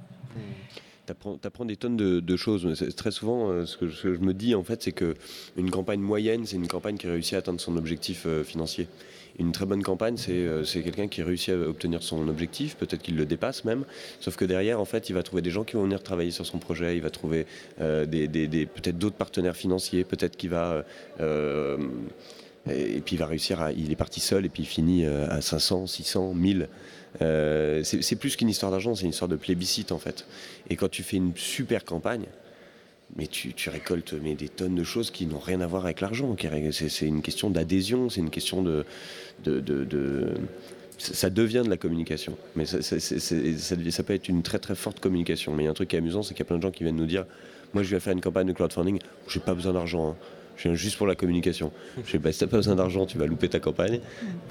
Tu 1.08 1.14
apprends, 1.48 1.66
des 1.66 1.76
tonnes 1.76 1.98
de, 1.98 2.36
choses. 2.38 2.86
Très 2.96 3.12
souvent, 3.12 3.66
ce 3.66 3.76
que, 3.76 3.88
je, 3.88 4.10
me 4.10 4.34
dis, 4.34 4.54
en 4.54 4.64
fait, 4.64 4.84
c'est 4.84 4.94
qu'une 4.94 5.72
campagne 5.72 6.00
moyenne, 6.00 6.46
c'est 6.46 6.56
une 6.56 6.68
campagne 6.68 6.96
qui 6.96 7.08
réussit 7.08 7.34
à 7.34 7.38
atteindre 7.38 7.60
son 7.60 7.76
objectif 7.76 8.28
financier. 8.46 8.88
Une 9.42 9.52
très 9.52 9.66
bonne 9.66 9.82
campagne, 9.84 10.16
euh, 10.30 10.64
c'est 10.64 10.82
quelqu'un 10.82 11.08
qui 11.08 11.24
réussit 11.24 11.50
à 11.50 11.58
obtenir 11.58 12.04
son 12.04 12.28
objectif, 12.28 12.76
peut-être 12.76 13.02
qu'il 13.02 13.16
le 13.16 13.26
dépasse 13.26 13.66
même, 13.66 13.86
sauf 14.20 14.36
que 14.36 14.46
derrière, 14.46 14.80
en 14.80 14.86
fait, 14.86 15.10
il 15.10 15.14
va 15.14 15.24
trouver 15.24 15.42
des 15.42 15.52
gens 15.52 15.64
qui 15.64 15.76
vont 15.76 15.84
venir 15.84 16.04
travailler 16.04 16.32
sur 16.32 16.46
son 16.46 16.60
projet, 16.60 16.96
il 16.96 17.02
va 17.02 17.10
trouver 17.10 17.46
des, 17.80 18.28
peut-être 18.28 18.98
d'autres 18.98 19.16
partenaires 19.16 19.56
financiers, 19.56 20.04
peut-être 20.04 20.38
qu'il 20.38 20.52
va... 20.52 20.86
et, 21.20 23.02
puis 23.02 23.16
il 23.16 23.18
va 23.18 23.26
réussir 23.26 23.62
à... 23.62 23.72
Il 23.72 23.92
est 23.92 23.96
parti 23.96 24.20
seul 24.20 24.46
et 24.46 24.50
puis 24.50 24.64
il 24.64 24.68
finit 24.68 25.06
à 25.06 25.42
500, 25.42 25.88
600, 25.88 26.34
1000. 26.34 26.70
Euh, 27.22 27.84
c'est 27.84 28.16
plus 28.16 28.36
qu'une 28.36 28.50
histoire 28.50 28.72
d'argent, 28.72 28.96
c'est 28.96 29.04
une 29.04 29.10
histoire 29.10 29.28
de 29.28 29.36
plébiscite 29.36 29.92
en 29.92 29.98
fait. 29.98 30.26
Et 30.70 30.76
quand 30.76 30.90
tu 30.90 31.04
fais 31.04 31.18
une 31.18 31.36
super 31.36 31.84
campagne, 31.84 32.26
mais 33.16 33.28
tu, 33.28 33.54
récoltes 33.70 34.16
des 34.16 34.50
tonnes 34.50 34.76
de 34.76 34.84
choses 34.84 35.12
qui 35.12 35.26
n'ont 35.26 35.40
rien 35.40 35.62
à 35.62 35.68
voir 35.68 35.86
avec 35.86 36.02
l'argent. 36.02 36.36
C'est 36.72 37.06
une 37.06 37.22
question 37.22 37.50
d'adhésion, 37.50 38.10
c'est 38.10 38.22
une 38.22 38.30
question 38.30 38.64
de, 38.64 38.86
ça 40.98 41.30
devient 41.30 41.62
de 41.66 41.70
la 41.70 41.78
communication. 41.78 42.38
Mais 42.56 42.66
ça, 42.66 42.82
ça, 42.82 44.04
peut 44.04 44.14
être 44.14 44.30
une 44.30 44.44
très 44.44 44.60
très 44.60 44.76
forte 44.76 45.00
communication. 45.00 45.54
Mais 45.54 45.64
il 45.64 45.66
y 45.66 45.68
a 45.68 45.72
un 45.72 45.76
truc 45.76 45.90
qui 45.90 45.96
est 45.96 46.00
amusant, 46.00 46.24
c'est 46.24 46.34
qu'il 46.34 46.44
y 46.44 46.48
a 46.48 46.50
plein 46.50 46.58
de 46.58 46.64
gens 46.64 46.72
qui 46.72 46.84
viennent 46.84 46.96
nous 46.96 47.06
dire 47.06 47.26
Moi, 47.74 47.84
je 47.84 47.90
vais 47.90 48.00
faire 48.00 48.14
une 48.14 48.22
campagne 48.22 48.48
de 48.48 48.54
crowdfunding, 48.54 49.00
j'ai 49.28 49.40
pas 49.40 49.54
besoin 49.54 49.74
d'argent. 49.74 50.12
Hein 50.12 50.16
je 50.58 50.64
viens 50.64 50.74
juste 50.76 50.98
pour 50.98 51.08
la 51.08 51.16
communication. 51.16 51.72
Je 52.06 52.12
sais 52.12 52.20
pas, 52.20 52.32
si 52.32 52.40
tu 52.40 52.46
n'as 52.46 52.52
pas 52.52 52.58
besoin 52.58 52.76
d'argent, 52.76 53.06
tu 53.06 53.18
vas 53.18 53.26
louper 53.26 53.50
ta 53.50 53.60
campagne 53.60 54.00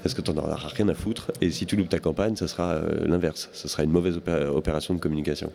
parce 0.03 0.13
que 0.13 0.21
tu 0.21 0.31
n'en 0.31 0.41
auras 0.41 0.55
rien 0.55 0.87
à 0.89 0.93
foutre. 0.93 1.31
Et 1.41 1.51
si 1.51 1.65
tu 1.65 1.75
loupes 1.75 1.89
ta 1.89 1.99
campagne, 1.99 2.35
ça 2.35 2.47
sera 2.47 2.73
euh, 2.73 3.05
l'inverse. 3.07 3.49
Ce 3.53 3.67
sera 3.67 3.83
une 3.83 3.91
mauvaise 3.91 4.19
opération 4.53 4.93
de 4.93 4.99
communication. 4.99 5.51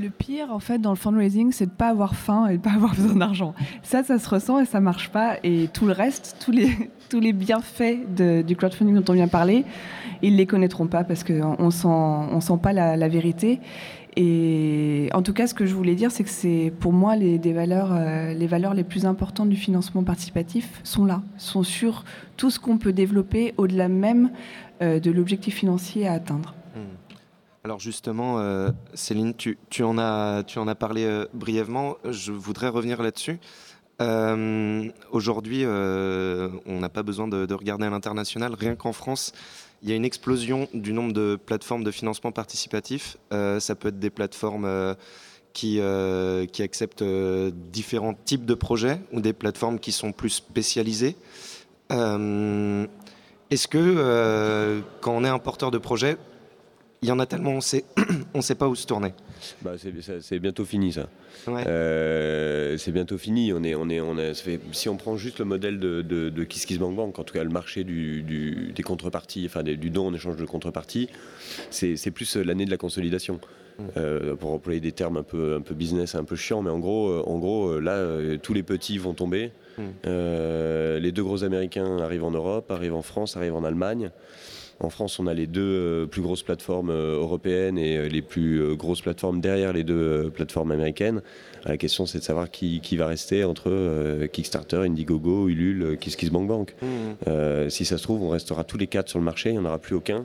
Le 0.00 0.10
pire, 0.10 0.52
en 0.52 0.60
fait, 0.60 0.78
dans 0.78 0.90
le 0.90 0.96
fundraising, 0.96 1.52
c'est 1.52 1.66
de 1.66 1.70
pas 1.70 1.88
avoir 1.88 2.14
faim 2.14 2.46
et 2.48 2.58
de 2.58 2.62
pas 2.62 2.72
avoir 2.72 2.94
besoin 2.96 3.16
d'argent. 3.16 3.54
Ça, 3.82 4.02
ça 4.02 4.18
se 4.18 4.28
ressent 4.28 4.60
et 4.60 4.66
ça 4.66 4.80
marche 4.80 5.10
pas. 5.10 5.38
Et 5.42 5.68
tout 5.72 5.86
le 5.86 5.92
reste, 5.92 6.36
tous 6.40 6.52
les, 6.52 7.32
bienfaits 7.32 8.06
du 8.44 8.56
crowdfunding 8.56 8.94
dont 8.94 9.12
on 9.12 9.14
vient 9.14 9.28
parler, 9.28 9.64
ils 10.22 10.36
les 10.36 10.46
connaîtront 10.46 10.86
pas 10.86 11.04
parce 11.04 11.24
qu'on 11.24 11.56
on 11.58 12.40
sent 12.40 12.58
pas 12.62 12.72
la 12.72 13.08
vérité. 13.08 13.60
Et 14.20 15.10
en 15.14 15.22
tout 15.22 15.32
cas, 15.32 15.46
ce 15.46 15.54
que 15.54 15.64
je 15.64 15.76
voulais 15.76 15.94
dire, 15.94 16.10
c'est 16.10 16.24
que 16.24 16.28
c'est 16.28 16.72
pour 16.80 16.92
moi 16.92 17.14
les, 17.14 17.38
valeurs, 17.52 17.92
euh, 17.92 18.34
les 18.34 18.48
valeurs 18.48 18.74
les 18.74 18.82
plus 18.82 19.06
importantes 19.06 19.48
du 19.48 19.54
financement 19.54 20.02
participatif 20.02 20.80
sont 20.82 21.04
là, 21.04 21.22
sont 21.36 21.62
sur 21.62 22.04
tout 22.36 22.50
ce 22.50 22.58
qu'on 22.58 22.78
peut 22.78 22.92
développer 22.92 23.54
au-delà 23.58 23.86
même 23.86 24.32
euh, 24.82 24.98
de 24.98 25.12
l'objectif 25.12 25.54
financier 25.54 26.08
à 26.08 26.14
atteindre. 26.14 26.56
Hmm. 26.74 26.96
Alors 27.62 27.78
justement, 27.78 28.40
euh, 28.40 28.72
Céline, 28.92 29.34
tu, 29.34 29.56
en 29.84 29.98
as, 29.98 30.42
tu 30.44 30.58
en 30.58 30.66
as 30.66 30.74
parlé 30.74 31.24
brièvement. 31.32 31.94
Je 32.10 32.32
voudrais 32.32 32.68
revenir 32.68 33.00
là-dessus. 33.00 33.38
Aujourd'hui, 35.12 35.64
on 35.64 36.78
n'a 36.80 36.88
pas 36.88 37.04
besoin 37.04 37.28
de 37.28 37.54
regarder 37.54 37.86
à 37.86 37.90
l'international. 37.90 38.54
Rien 38.54 38.74
qu'en 38.74 38.92
France, 38.92 39.32
il 39.82 39.88
y 39.88 39.92
a 39.92 39.94
une 39.94 40.04
explosion 40.04 40.68
du 40.74 40.92
nombre 40.92 41.12
de 41.12 41.36
plateformes 41.36 41.84
de 41.84 41.90
financement 41.90 42.32
participatif. 42.32 43.16
Euh, 43.32 43.60
ça 43.60 43.74
peut 43.74 43.88
être 43.88 43.98
des 43.98 44.10
plateformes 44.10 44.64
euh, 44.64 44.94
qui, 45.52 45.78
euh, 45.80 46.46
qui 46.46 46.62
acceptent 46.62 47.04
différents 47.04 48.14
types 48.14 48.44
de 48.44 48.54
projets 48.54 49.00
ou 49.12 49.20
des 49.20 49.32
plateformes 49.32 49.78
qui 49.78 49.92
sont 49.92 50.12
plus 50.12 50.30
spécialisées. 50.30 51.16
Est-ce 51.90 53.68
que 53.68 54.82
quand 55.00 55.12
on 55.12 55.24
est 55.24 55.28
un 55.28 55.38
porteur 55.38 55.70
de 55.70 55.78
projet, 55.78 56.18
il 57.02 57.08
y 57.08 57.12
en 57.12 57.18
a 57.18 57.26
tellement, 57.26 57.52
on 57.52 57.60
sait, 57.60 57.84
ne 58.34 58.40
sait 58.40 58.54
pas 58.54 58.68
où 58.68 58.74
se 58.74 58.86
tourner 58.86 59.12
bah, 59.62 59.72
c'est 60.20 60.38
bientôt 60.40 60.64
fini 60.64 60.92
ça. 60.92 61.08
Euh, 61.48 62.76
c'est 62.76 62.92
bientôt 62.92 63.18
fini. 63.18 63.52
On 63.52 63.62
est, 63.62 63.74
on 63.74 63.88
est, 63.88 64.00
on 64.00 64.16
si 64.72 64.88
on 64.88 64.96
prend 64.96 65.16
juste 65.16 65.38
le 65.38 65.44
modèle 65.44 65.78
de, 65.78 66.02
de, 66.02 66.28
de 66.28 66.44
KissKissBankBank, 66.44 67.18
en 67.18 67.24
tout 67.24 67.34
cas 67.34 67.44
le 67.44 67.50
marché 67.50 67.84
du, 67.84 68.72
des 68.74 68.82
contreparties, 68.82 69.44
enfin 69.46 69.62
du 69.62 69.90
don 69.90 70.08
en 70.08 70.14
échange 70.14 70.36
de 70.36 70.44
contreparties, 70.44 71.08
c'est 71.70 72.10
plus 72.10 72.36
l'année 72.36 72.64
de 72.64 72.70
la 72.70 72.76
consolidation. 72.76 73.40
Mm. 73.78 73.84
Euh, 73.96 74.34
pour 74.34 74.50
employer 74.50 74.80
des 74.80 74.90
termes 74.90 75.18
un 75.18 75.22
peu, 75.22 75.54
un 75.54 75.60
peu 75.60 75.72
business, 75.72 76.16
un 76.16 76.24
peu 76.24 76.34
chiant, 76.34 76.62
mais 76.62 76.70
en 76.70 76.80
gros, 76.80 77.10
euh, 77.10 77.22
en 77.24 77.38
gros 77.38 77.78
là, 77.78 78.36
tous 78.42 78.52
les 78.52 78.64
petits 78.64 78.98
vont 78.98 79.14
tomber. 79.14 79.52
Mm. 79.78 79.82
les 81.00 81.12
deux 81.12 81.22
gros 81.22 81.44
américains 81.44 81.98
arrivent 81.98 82.24
en 82.24 82.32
Europe, 82.32 82.72
arrivent 82.72 82.96
en 82.96 83.02
France, 83.02 83.36
arrivent 83.36 83.54
en 83.54 83.62
Allemagne. 83.62 84.10
En 84.80 84.90
France, 84.90 85.18
on 85.18 85.26
a 85.26 85.34
les 85.34 85.48
deux 85.48 85.60
euh, 85.60 86.06
plus 86.06 86.22
grosses 86.22 86.44
plateformes 86.44 86.90
euh, 86.90 87.16
européennes 87.16 87.78
et 87.78 87.96
euh, 87.96 88.08
les 88.08 88.22
plus 88.22 88.76
grosses 88.76 89.00
plateformes 89.00 89.40
derrière 89.40 89.72
les 89.72 89.82
deux 89.82 90.30
plateformes 90.30 90.70
américaines. 90.70 91.20
La 91.64 91.76
question, 91.76 92.06
c'est 92.06 92.18
de 92.18 92.24
savoir 92.24 92.50
qui, 92.50 92.80
va 92.96 93.06
rester 93.06 93.42
entre 93.44 94.26
Kickstarter, 94.32 94.78
Indiegogo, 94.78 95.48
Ulule, 95.48 95.98
KissKissBankBank. 95.98 96.74
Mmh. 96.80 97.68
si 97.68 97.84
ça 97.84 97.98
se 97.98 98.02
trouve, 98.02 98.22
on 98.22 98.30
restera 98.30 98.64
tous 98.64 98.78
les 98.78 98.86
quatre 98.86 99.08
sur 99.08 99.18
le 99.18 99.24
marché, 99.24 99.50
il 99.50 99.52
n'y 99.54 99.58
en 99.58 99.64
aura 99.64 99.78
plus 99.78 99.96
aucun 99.96 100.24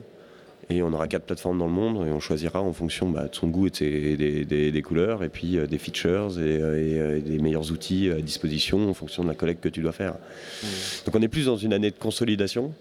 et 0.70 0.82
on 0.82 0.92
aura 0.92 1.08
quatre 1.08 1.24
plateformes 1.24 1.58
dans 1.58 1.66
le 1.66 1.72
monde 1.72 2.06
et 2.06 2.10
on 2.10 2.20
choisira 2.20 2.62
en 2.62 2.72
fonction 2.72 3.10
bah, 3.10 3.24
de 3.24 3.34
son 3.34 3.48
goût 3.48 3.66
et 3.66 4.46
des, 4.46 4.82
couleurs 4.82 5.22
et 5.22 5.28
puis 5.28 5.58
des 5.68 5.78
features 5.78 6.38
et, 6.40 7.20
des 7.20 7.38
meilleurs 7.38 7.70
outils 7.72 8.10
à 8.10 8.20
disposition 8.20 8.88
en 8.88 8.94
fonction 8.94 9.24
de 9.24 9.28
la 9.28 9.34
collecte 9.34 9.62
que 9.62 9.68
tu 9.68 9.82
dois 9.82 9.92
faire. 9.92 10.14
Mmh. 10.14 10.66
Donc 11.06 11.14
on 11.16 11.22
est 11.22 11.28
plus 11.28 11.46
dans 11.46 11.56
une 11.56 11.72
année 11.72 11.90
de 11.90 11.98
consolidation. 11.98 12.72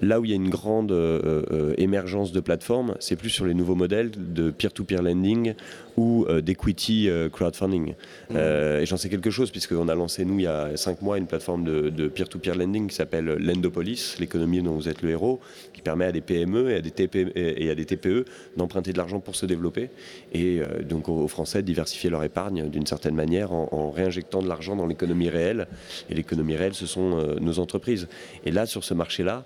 Là 0.00 0.20
où 0.20 0.24
il 0.24 0.30
y 0.30 0.32
a 0.32 0.36
une 0.36 0.50
grande 0.50 0.92
euh, 0.92 1.42
euh, 1.50 1.74
émergence 1.78 2.32
de 2.32 2.40
plateformes, 2.40 2.94
c'est 3.00 3.16
plus 3.16 3.30
sur 3.30 3.46
les 3.46 3.54
nouveaux 3.54 3.74
modèles 3.74 4.10
de 4.16 4.50
peer-to-peer 4.50 5.02
lending 5.02 5.54
ou 5.96 6.26
euh, 6.28 6.40
d'equity 6.40 7.08
crowdfunding. 7.32 7.94
Mmh. 8.30 8.36
et 8.36 8.86
j'en 8.86 8.96
sais 8.96 9.08
quelque 9.08 9.30
chose 9.30 9.50
puisqu'on 9.50 9.88
a 9.88 9.94
lancé, 9.94 10.24
nous, 10.24 10.38
il 10.38 10.44
y 10.44 10.46
a 10.46 10.76
cinq 10.76 11.02
mois, 11.02 11.18
une 11.18 11.26
plateforme 11.26 11.64
de 11.64 12.08
peer-to-peer 12.08 12.56
lending 12.56 12.88
qui 12.88 12.94
s'appelle 12.94 13.26
Lendopolis, 13.38 14.16
l'économie 14.18 14.62
dont 14.62 14.74
vous 14.74 14.88
êtes 14.88 15.02
le 15.02 15.10
héros, 15.10 15.40
qui 15.72 15.82
permet 15.82 16.06
à 16.06 16.12
des 16.12 16.20
PME 16.20 16.70
et 16.70 16.76
à 16.76 16.80
des, 16.80 16.90
TPE, 16.90 17.32
et 17.34 17.70
à 17.70 17.74
des 17.74 17.84
TPE 17.84 18.24
d'emprunter 18.56 18.92
de 18.92 18.98
l'argent 18.98 19.20
pour 19.20 19.36
se 19.36 19.46
développer 19.46 19.90
et 20.32 20.60
donc 20.88 21.08
aux 21.08 21.28
Français 21.28 21.62
de 21.62 21.66
diversifier 21.66 22.10
leur 22.10 22.24
épargne 22.24 22.68
d'une 22.68 22.86
certaine 22.86 23.14
manière 23.14 23.52
en, 23.52 23.68
en, 23.72 23.90
réinjectant 23.90 24.42
de 24.42 24.48
l'argent 24.48 24.76
dans 24.76 24.86
l'économie 24.86 25.28
réelle. 25.28 25.68
Et 26.10 26.14
l'économie 26.14 26.56
réelle, 26.56 26.74
ce 26.74 26.86
sont 26.86 27.36
nos 27.40 27.58
entreprises. 27.58 28.08
Et 28.44 28.50
là, 28.50 28.66
sur 28.66 28.84
ce 28.84 28.94
marché-là, 28.94 29.44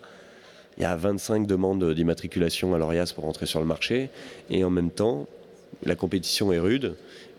il 0.79 0.83
y 0.83 0.87
a 0.87 0.97
25 0.97 1.47
demandes 1.47 1.93
d'immatriculation 1.93 2.75
à 2.75 2.79
l'ORIAS 2.79 3.13
pour 3.15 3.25
entrer 3.27 3.47
sur 3.47 3.59
le 3.61 3.67
marché. 3.67 4.11
Et 4.49 4.63
en 4.63 4.71
même 4.71 4.91
temps, 4.91 5.27
la 5.85 5.97
compétition 5.97 6.53
est 6.53 6.61
rude. 6.61 6.95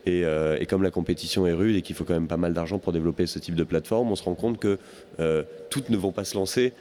Euh, 0.07 0.57
et, 0.59 0.65
comme 0.65 0.81
la 0.81 0.91
compétition 0.91 1.45
est 1.45 1.53
rude 1.53 1.75
et 1.75 1.81
qu'il 1.81 1.95
faut 1.95 2.03
quand 2.03 2.13
même 2.13 2.27
pas 2.27 2.37
mal 2.37 2.53
d'argent 2.53 2.79
pour 2.79 2.93
développer 2.93 3.27
ce 3.27 3.37
type 3.37 3.55
de 3.55 3.63
plateforme, 3.63 4.11
on 4.11 4.15
se 4.15 4.23
rend 4.23 4.33
compte 4.33 4.57
que 4.57 4.79
euh, 5.19 5.43
toutes 5.69 5.89
ne 5.89 5.97
vont 5.97 6.11
pas 6.11 6.23
se 6.23 6.35
lancer 6.35 6.73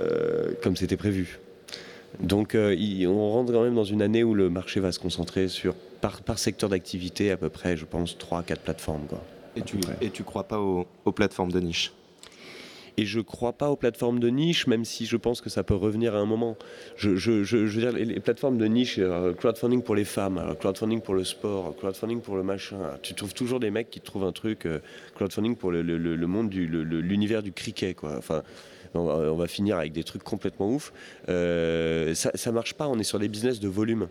euh, 0.00 0.52
comme 0.62 0.76
c'était 0.76 0.96
prévu. 0.96 1.38
Donc 2.20 2.56
on 2.56 3.30
rentre 3.30 3.52
quand 3.52 3.62
même 3.62 3.74
dans 3.74 3.84
une 3.84 4.00
année 4.00 4.24
où 4.24 4.34
le 4.34 4.48
marché 4.48 4.80
va 4.80 4.90
se 4.90 4.98
concentrer 4.98 5.48
sur, 5.48 5.74
par, 6.00 6.38
secteur 6.38 6.70
d'activité, 6.70 7.30
à 7.30 7.36
peu 7.36 7.50
près, 7.50 7.76
je 7.76 7.84
pense, 7.84 8.16
3-4 8.16 8.56
plateformes. 8.56 9.06
Et 9.54 9.62
tu 9.62 9.76
ne 9.76 10.26
crois 10.26 10.44
pas 10.44 10.58
aux 10.58 11.12
plateformes 11.12 11.52
de 11.52 11.60
niche? 11.60 11.92
Et 12.96 13.04
je 13.04 13.18
ne 13.18 13.22
crois 13.22 13.52
pas 13.52 13.70
aux 13.70 13.76
plateformes 13.76 14.18
de 14.20 14.28
niche, 14.28 14.66
même 14.66 14.84
si 14.84 15.06
je 15.06 15.16
pense 15.16 15.40
que 15.40 15.50
ça 15.50 15.62
peut 15.62 15.74
revenir 15.74 16.14
à 16.14 16.18
un 16.18 16.26
moment. 16.26 16.56
Je, 16.96 17.10
veux 17.10 17.80
dire, 17.80 17.92
les, 17.92 18.20
plateformes 18.20 18.58
de 18.58 18.66
niche, 18.66 18.98
euh, 18.98 19.34
crowdfunding 19.34 19.82
pour 19.82 19.94
les 19.94 20.04
femmes, 20.04 20.54
crowdfunding 20.60 21.00
pour 21.00 21.14
le 21.14 21.24
sport, 21.24 21.76
crowdfunding 21.76 22.20
pour 22.20 22.36
le 22.36 22.42
machin. 22.42 22.78
Tu 23.02 23.14
trouves 23.14 23.34
toujours 23.34 23.60
des 23.60 23.70
mecs 23.70 23.90
qui 23.90 24.00
trouvent 24.00 24.24
un 24.24 24.32
truc, 24.32 24.66
euh, 24.66 24.78
crowdfunding 25.14 25.56
pour 25.56 25.70
le, 25.70 26.26
monde 26.26 26.52
l'univers 26.52 27.42
du 27.42 27.52
cricket, 27.52 27.94
quoi. 27.94 28.16
Enfin, 28.16 28.42
on 28.94 29.36
va, 29.36 29.46
finir 29.46 29.76
avec 29.76 29.92
des 29.92 30.04
trucs 30.04 30.22
complètement 30.22 30.70
ouf. 30.70 30.92
Euh, 31.28 32.14
ça, 32.14 32.30
ça 32.34 32.50
marche 32.50 32.74
pas. 32.74 32.88
On 32.88 32.98
est 32.98 33.04
sur 33.04 33.18
des 33.18 33.28
business 33.28 33.60
de 33.60 33.68
volume. 33.68 34.08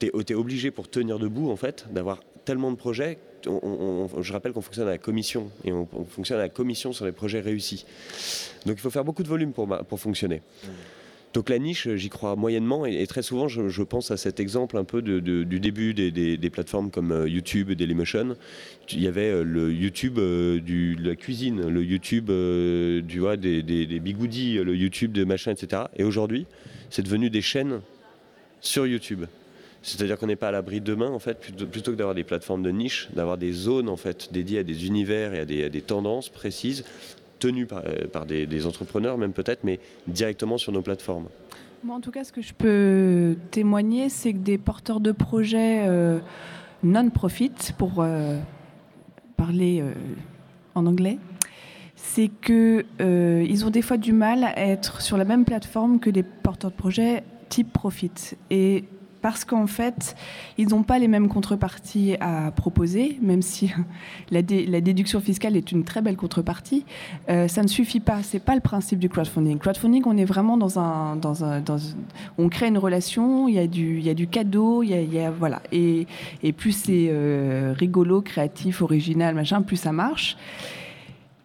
Tu 0.00 0.06
es, 0.06 0.34
obligé 0.34 0.70
pour 0.70 0.88
tenir 0.88 1.18
debout, 1.18 1.50
en 1.50 1.56
fait, 1.56 1.86
d'avoir 1.90 2.20
tellement 2.48 2.72
de 2.72 2.76
projets. 2.76 3.18
je 3.44 4.32
rappelle 4.32 4.52
qu'on 4.52 4.62
fonctionne 4.62 4.88
à 4.88 4.92
la 4.92 4.98
commission 4.98 5.50
et 5.64 5.72
on, 5.72 5.86
fonctionne 6.08 6.38
à 6.38 6.42
la 6.42 6.48
commission 6.48 6.94
sur 6.94 7.04
les 7.04 7.12
projets 7.12 7.40
réussis. 7.40 7.84
Donc 8.64 8.76
il 8.78 8.80
faut 8.80 8.90
faire 8.90 9.04
beaucoup 9.04 9.22
de 9.22 9.28
volume 9.28 9.52
pour, 9.52 9.68
pour 9.68 10.00
fonctionner. 10.00 10.40
Mmh. 10.64 10.68
Donc 11.34 11.50
la 11.50 11.58
niche, 11.58 11.86
j'y 11.94 12.08
crois 12.08 12.36
moyennement 12.36 12.86
et, 12.86 13.06
très 13.06 13.20
souvent, 13.20 13.48
je, 13.48 13.82
pense 13.82 14.10
à 14.10 14.16
cet 14.16 14.40
exemple 14.40 14.78
un 14.78 14.84
peu 14.84 15.02
du 15.02 15.60
début 15.60 15.92
des, 15.92 16.50
plateformes 16.50 16.90
comme 16.90 17.12
euh, 17.12 17.28
YouTube 17.28 17.70
et 17.70 17.74
Dailymotion. 17.74 18.34
Il 18.92 19.02
y 19.02 19.06
avait 19.06 19.30
euh, 19.30 19.42
le 19.44 19.70
YouTube 19.70 20.18
euh, 20.18 20.58
de 20.58 21.06
la 21.06 21.16
cuisine, 21.16 21.68
le 21.68 21.84
YouTube 21.84 22.30
du, 22.30 23.20
des, 23.36 23.62
des, 23.62 24.00
bigoudis, 24.00 24.54
le 24.54 24.74
YouTube 24.74 25.12
de 25.12 25.24
machin, 25.24 25.50
etc. 25.50 25.82
Et 25.96 26.02
aujourd'hui, 26.02 26.46
c'est 26.88 27.02
devenu 27.02 27.28
des 27.28 27.42
chaînes 27.42 27.82
sur 28.62 28.86
YouTube. 28.86 29.26
C'est-à-dire 29.82 30.18
qu'on 30.18 30.26
n'est 30.26 30.36
pas 30.36 30.48
à 30.48 30.52
l'abri 30.52 30.80
demain, 30.80 31.08
en 31.08 31.18
fait, 31.18 31.38
plutôt, 31.38 31.92
que 31.92 31.96
d'avoir 31.96 32.14
des 32.14 32.24
plateformes 32.24 32.62
de 32.62 32.70
niche, 32.70 33.08
d'avoir 33.14 33.38
des 33.38 33.52
zones 33.52 33.88
en 33.88 33.96
fait 33.96 34.32
dédiées 34.32 34.58
à 34.58 34.64
des 34.64 34.86
univers 34.86 35.34
et 35.34 35.40
à 35.40 35.44
des 35.68 35.80
tendances 35.82 36.28
précises 36.28 36.84
tenus 37.38 37.66
par, 37.66 37.82
euh, 37.86 38.46
des, 38.46 38.66
entrepreneurs 38.66 39.18
même 39.18 39.32
peut-être, 39.32 39.64
mais 39.64 39.80
directement 40.06 40.58
sur 40.58 40.72
nos 40.72 40.82
plateformes. 40.82 41.26
Moi, 41.84 41.96
en 41.96 42.00
tout 42.00 42.10
cas, 42.10 42.24
ce 42.24 42.32
que 42.32 42.42
je 42.42 42.52
peux 42.52 43.36
témoigner, 43.50 44.08
c'est 44.08 44.32
que 44.32 44.38
des 44.38 44.58
porteurs 44.58 45.00
de 45.00 45.12
projets 45.12 45.86
euh, 45.86 46.18
non-profit, 46.82 47.52
pour 47.76 47.98
euh, 47.98 48.38
parler 49.36 49.84
en 50.74 50.86
anglais, 50.86 51.18
c'est 51.94 52.28
qu'ils 52.42 53.64
ont 53.64 53.70
des 53.70 53.82
fois 53.82 53.96
du 53.96 54.12
mal 54.12 54.44
à 54.44 54.58
être 54.58 55.00
sur 55.00 55.16
la 55.16 55.24
même 55.24 55.44
plateforme 55.44 56.00
que 56.00 56.10
des 56.10 56.24
porteurs 56.24 56.72
de 56.72 56.76
projets 56.76 57.22
type 57.48 57.72
profit. 57.72 58.10
Et 58.50 58.84
parce 59.20 59.44
qu'en 59.44 59.66
fait, 59.66 60.14
ils 60.56 60.68
n'ont 60.68 60.82
pas 60.82 60.98
les 60.98 61.08
mêmes 61.08 61.28
contreparties 61.28 62.16
à 62.20 62.50
proposer, 62.50 63.18
même 63.22 63.42
si 63.42 63.72
la, 64.30 64.42
déduction 64.42 65.20
fiscale 65.20 65.56
est 65.56 65.72
une 65.72 65.84
très 65.84 66.02
belle 66.02 66.16
contrepartie. 66.16 66.84
Euh, 67.28 67.48
ça 67.48 67.62
ne 67.62 67.68
suffit 67.68 68.00
pas, 68.00 68.22
c'est 68.22 68.38
pas 68.38 68.54
le 68.54 68.60
principe 68.60 68.98
du 68.98 69.08
crowdfunding. 69.08 69.58
Crowdfunding, 69.58 70.02
on 70.06 70.16
est 70.16 70.24
vraiment 70.24 70.56
dans 70.56 70.78
un, 70.78 71.18
on 72.38 72.48
crée 72.48 72.68
une 72.68 72.78
relation, 72.78 73.48
il 73.48 73.54
y 73.54 73.58
a 73.58 73.66
du, 74.14 74.28
cadeau, 74.28 74.82
y 74.82 75.18
a, 75.18 75.30
voilà, 75.30 75.62
et, 75.72 76.06
et 76.42 76.52
plus 76.52 76.72
c'est 76.72 77.08
euh, 77.10 77.74
rigolo, 77.76 78.22
créatif, 78.22 78.82
original, 78.82 79.34
machin, 79.34 79.62
plus 79.62 79.76
ça 79.76 79.92
marche. 79.92 80.36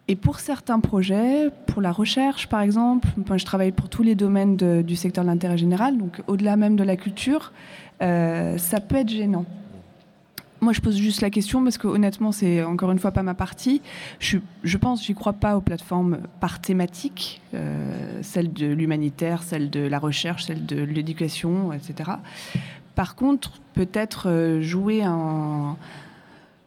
Et 0.06 0.16
pour 0.16 0.38
certains 0.38 0.80
projets, 0.80 1.50
pour 1.66 1.80
la 1.80 1.90
recherche 1.90 2.46
par 2.48 2.60
exemple, 2.60 3.08
moi, 3.26 3.38
je 3.38 3.44
travaille 3.44 3.72
pour 3.72 3.88
tous 3.88 4.02
les 4.02 4.14
domaines 4.14 4.56
du 4.56 4.96
secteur 4.96 5.24
de 5.24 5.30
l'intérêt 5.30 5.56
général, 5.56 5.96
donc 5.96 6.22
au-delà 6.26 6.56
même 6.56 6.76
de 6.76 6.84
la 6.84 6.96
culture, 6.96 7.52
euh, 8.02 8.58
ça 8.58 8.80
peut 8.80 8.96
être 8.96 9.08
gênant. 9.08 9.46
Moi, 10.60 10.72
je 10.72 10.80
pose 10.80 10.96
juste 10.96 11.20
la 11.20 11.30
question 11.30 11.62
parce 11.62 11.76
que 11.76 11.86
honnêtement, 11.86 12.32
c'est 12.32 12.62
encore 12.62 12.90
une 12.90 12.98
fois 12.98 13.12
pas 13.12 13.22
ma 13.22 13.34
partie. 13.34 13.82
Je, 14.18 14.38
je 14.62 14.78
pense, 14.78 15.04
j'y 15.04 15.14
crois 15.14 15.34
pas 15.34 15.56
aux 15.58 15.60
plateformes 15.60 16.18
par 16.40 16.60
thématique, 16.60 17.42
euh, 17.52 18.20
celle 18.22 18.52
de 18.52 18.66
l'humanitaire, 18.66 19.42
celle 19.42 19.68
de 19.68 19.80
la 19.80 19.98
recherche, 19.98 20.44
celle 20.44 20.64
de 20.64 20.82
l'éducation, 20.82 21.72
etc. 21.72 22.12
Par 22.94 23.14
contre, 23.14 23.60
peut-être 23.74 24.28
euh, 24.30 24.62
jouer 24.62 25.02
un, 25.02 25.76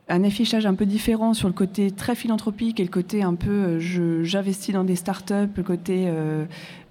un 0.09 0.23
affichage 0.23 0.65
un 0.65 0.75
peu 0.75 0.85
différent 0.85 1.33
sur 1.33 1.47
le 1.47 1.53
côté 1.53 1.91
très 1.91 2.15
philanthropique 2.15 2.79
et 2.79 2.83
le 2.83 2.89
côté 2.89 3.23
un 3.23 3.35
peu 3.35 3.79
euh, 3.79 4.23
j'investis 4.23 4.73
dans 4.73 4.83
des 4.83 4.95
startups, 4.95 5.51
le 5.55 5.63
côté, 5.63 6.05
euh, 6.07 6.45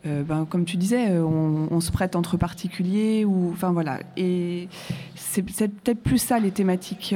euh, 0.07 0.22
ben, 0.22 0.46
comme 0.48 0.64
tu 0.64 0.76
disais, 0.76 1.18
on, 1.18 1.81
se 1.81 1.90
prête 1.90 2.16
entre 2.16 2.37
particuliers, 2.37 3.24
ou 3.24 3.50
enfin 3.52 3.72
voilà. 3.72 4.00
Et 4.16 4.68
c'est 5.14 5.42
peut-être 5.42 6.00
plus 6.00 6.18
ça 6.18 6.38
les 6.38 6.50
thématiques. 6.50 7.14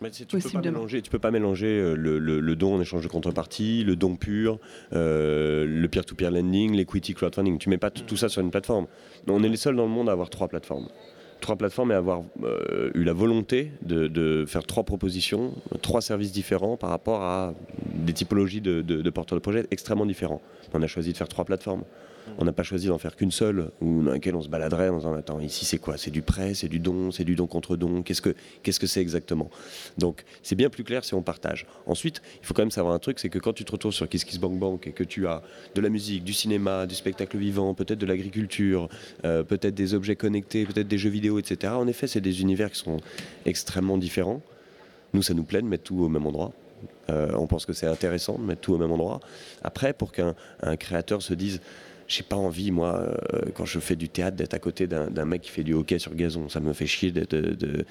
Mais 0.00 0.10
tu 0.10 0.26
peux 0.26 0.40
pas 0.40 0.60
mélanger, 0.60 1.02
tu 1.02 1.10
peux 1.10 1.18
pas 1.18 1.30
mélanger 1.30 1.94
le, 1.96 2.54
don 2.54 2.76
en 2.76 2.80
échange 2.80 3.02
de 3.02 3.08
contrepartie, 3.08 3.84
le 3.84 3.96
don 3.96 4.16
pur, 4.16 4.58
le 4.92 5.86
peer-to-peer 5.86 6.30
lending, 6.30 6.74
l'equity 6.74 7.14
crowdfunding. 7.14 7.58
Tu 7.58 7.68
mets 7.68 7.78
pas 7.78 7.90
tout 7.90 8.16
ça 8.16 8.28
sur 8.28 8.42
une 8.42 8.50
plateforme. 8.50 8.86
On 9.28 9.42
est 9.42 9.48
les 9.48 9.56
seuls 9.56 9.76
dans 9.76 9.84
le 9.86 9.90
monde 9.90 10.08
à 10.08 10.12
avoir 10.12 10.30
trois 10.30 10.48
plateformes 10.48 10.88
trois 11.42 11.56
plateformes 11.56 11.92
et 11.92 11.94
avoir 11.94 12.22
euh, 12.42 12.90
eu 12.94 13.04
la 13.04 13.12
volonté 13.12 13.72
de, 13.82 14.44
faire 14.46 14.64
trois 14.64 14.84
propositions, 14.84 15.52
trois 15.82 16.00
services 16.00 16.32
différents 16.32 16.78
par 16.78 16.88
rapport 16.88 17.22
à 17.22 17.52
des 17.94 18.14
typologies 18.14 18.62
de, 18.62 18.80
de 18.80 19.10
porteurs 19.10 19.36
de 19.36 19.42
projets 19.42 19.66
extrêmement 19.70 20.06
différents. 20.06 20.40
On 20.72 20.82
a 20.82 20.86
choisi 20.86 21.12
de 21.12 21.16
faire 21.18 21.28
trois 21.28 21.44
plateformes. 21.44 21.82
On 22.38 22.44
n'a 22.44 22.52
pas 22.52 22.62
choisi 22.62 22.88
d'en 22.88 22.98
faire 22.98 23.16
qu'une 23.16 23.30
seule, 23.30 23.70
ou 23.80 24.02
dans 24.02 24.12
laquelle 24.12 24.34
on 24.34 24.42
se 24.42 24.48
baladerait 24.48 24.88
en 24.88 24.98
disant 24.98 25.14
Attends, 25.14 25.40
ici 25.40 25.64
c'est 25.64 25.78
quoi? 25.78 25.96
C'est 25.96 26.10
du 26.10 26.22
prêt, 26.22 26.54
c'est 26.54 26.68
du 26.68 26.78
don, 26.78 27.10
c'est 27.10 27.24
du 27.24 27.34
don 27.34 27.46
contre 27.46 27.76
don 27.76 28.02
Qu'est-ce 28.02 28.20
que 28.22 28.86
c'est 28.86 29.00
exactement? 29.00 29.50
Donc 29.98 30.24
c'est 30.42 30.54
bien 30.56 30.70
plus 30.70 30.84
clair 30.84 31.04
si 31.04 31.14
on 31.14 31.22
partage. 31.22 31.66
Ensuite, 31.86 32.22
il 32.40 32.46
faut 32.46 32.54
quand 32.54 32.62
même 32.62 32.70
savoir 32.70 32.94
un 32.94 32.98
truc 32.98 33.18
c'est 33.18 33.28
que 33.28 33.38
quand 33.38 33.52
tu 33.52 33.64
te 33.64 33.72
retrouves 33.72 33.92
sur 33.92 34.08
KissKissBankBank 34.08 34.86
et 34.86 34.92
que 34.92 35.04
tu 35.04 35.26
as 35.26 35.42
de 35.74 35.80
la 35.80 35.88
musique, 35.88 36.24
du 36.24 36.32
cinéma, 36.32 36.86
du 36.86 36.94
spectacle 36.94 37.36
vivant, 37.36 37.74
peut-être 37.74 37.98
de 37.98 38.06
l'agriculture, 38.06 38.88
euh, 39.24 39.42
peut-être 39.42 39.74
des 39.74 39.94
objets 39.94 40.16
connectés, 40.16 40.64
peut-être 40.64 40.88
des 40.88 40.98
jeux 40.98 41.10
vidéo, 41.10 41.38
etc. 41.38 41.74
En 41.74 41.86
effet, 41.86 42.06
c'est 42.06 42.20
des 42.20 42.40
univers 42.40 42.70
qui 42.70 42.78
sont 42.78 42.98
extrêmement 43.46 43.98
différents. 43.98 44.42
Nous, 45.14 45.22
ça 45.22 45.34
nous 45.34 45.44
plaît 45.44 45.62
de 45.62 45.66
mettre 45.66 45.84
tout 45.84 46.00
au 46.00 46.08
même 46.08 46.26
endroit. 46.26 46.52
Euh, 47.10 47.32
on 47.34 47.46
pense 47.46 47.66
que 47.66 47.72
c'est 47.72 47.86
intéressant 47.86 48.38
de 48.38 48.44
mettre 48.44 48.60
tout 48.60 48.74
au 48.74 48.78
même 48.78 48.92
endroit. 48.92 49.20
Après, 49.62 49.92
pour 49.92 50.12
qu'un 50.12 50.34
créateur 50.78 51.22
se 51.22 51.34
dise 51.34 51.60
j'ai 52.08 52.22
pas 52.22 52.36
envie, 52.36 52.70
moi, 52.70 52.98
euh, 53.34 53.40
quand 53.54 53.64
je 53.64 53.78
fais 53.78 53.96
du 53.96 54.08
théâtre, 54.08 54.36
d'être 54.36 54.54
à 54.54 54.58
côté 54.58 54.86
d'un 54.86 55.24
mec 55.24 55.42
qui 55.42 55.50
fait 55.50 55.62
du 55.62 55.74
hockey 55.74 55.98
sur 55.98 56.14
gazon. 56.14 56.48
Ça 56.48 56.60
me 56.60 56.72
fait 56.72 56.86
chier 56.86 57.10
d'être. 57.10 57.34
De, 57.34 57.84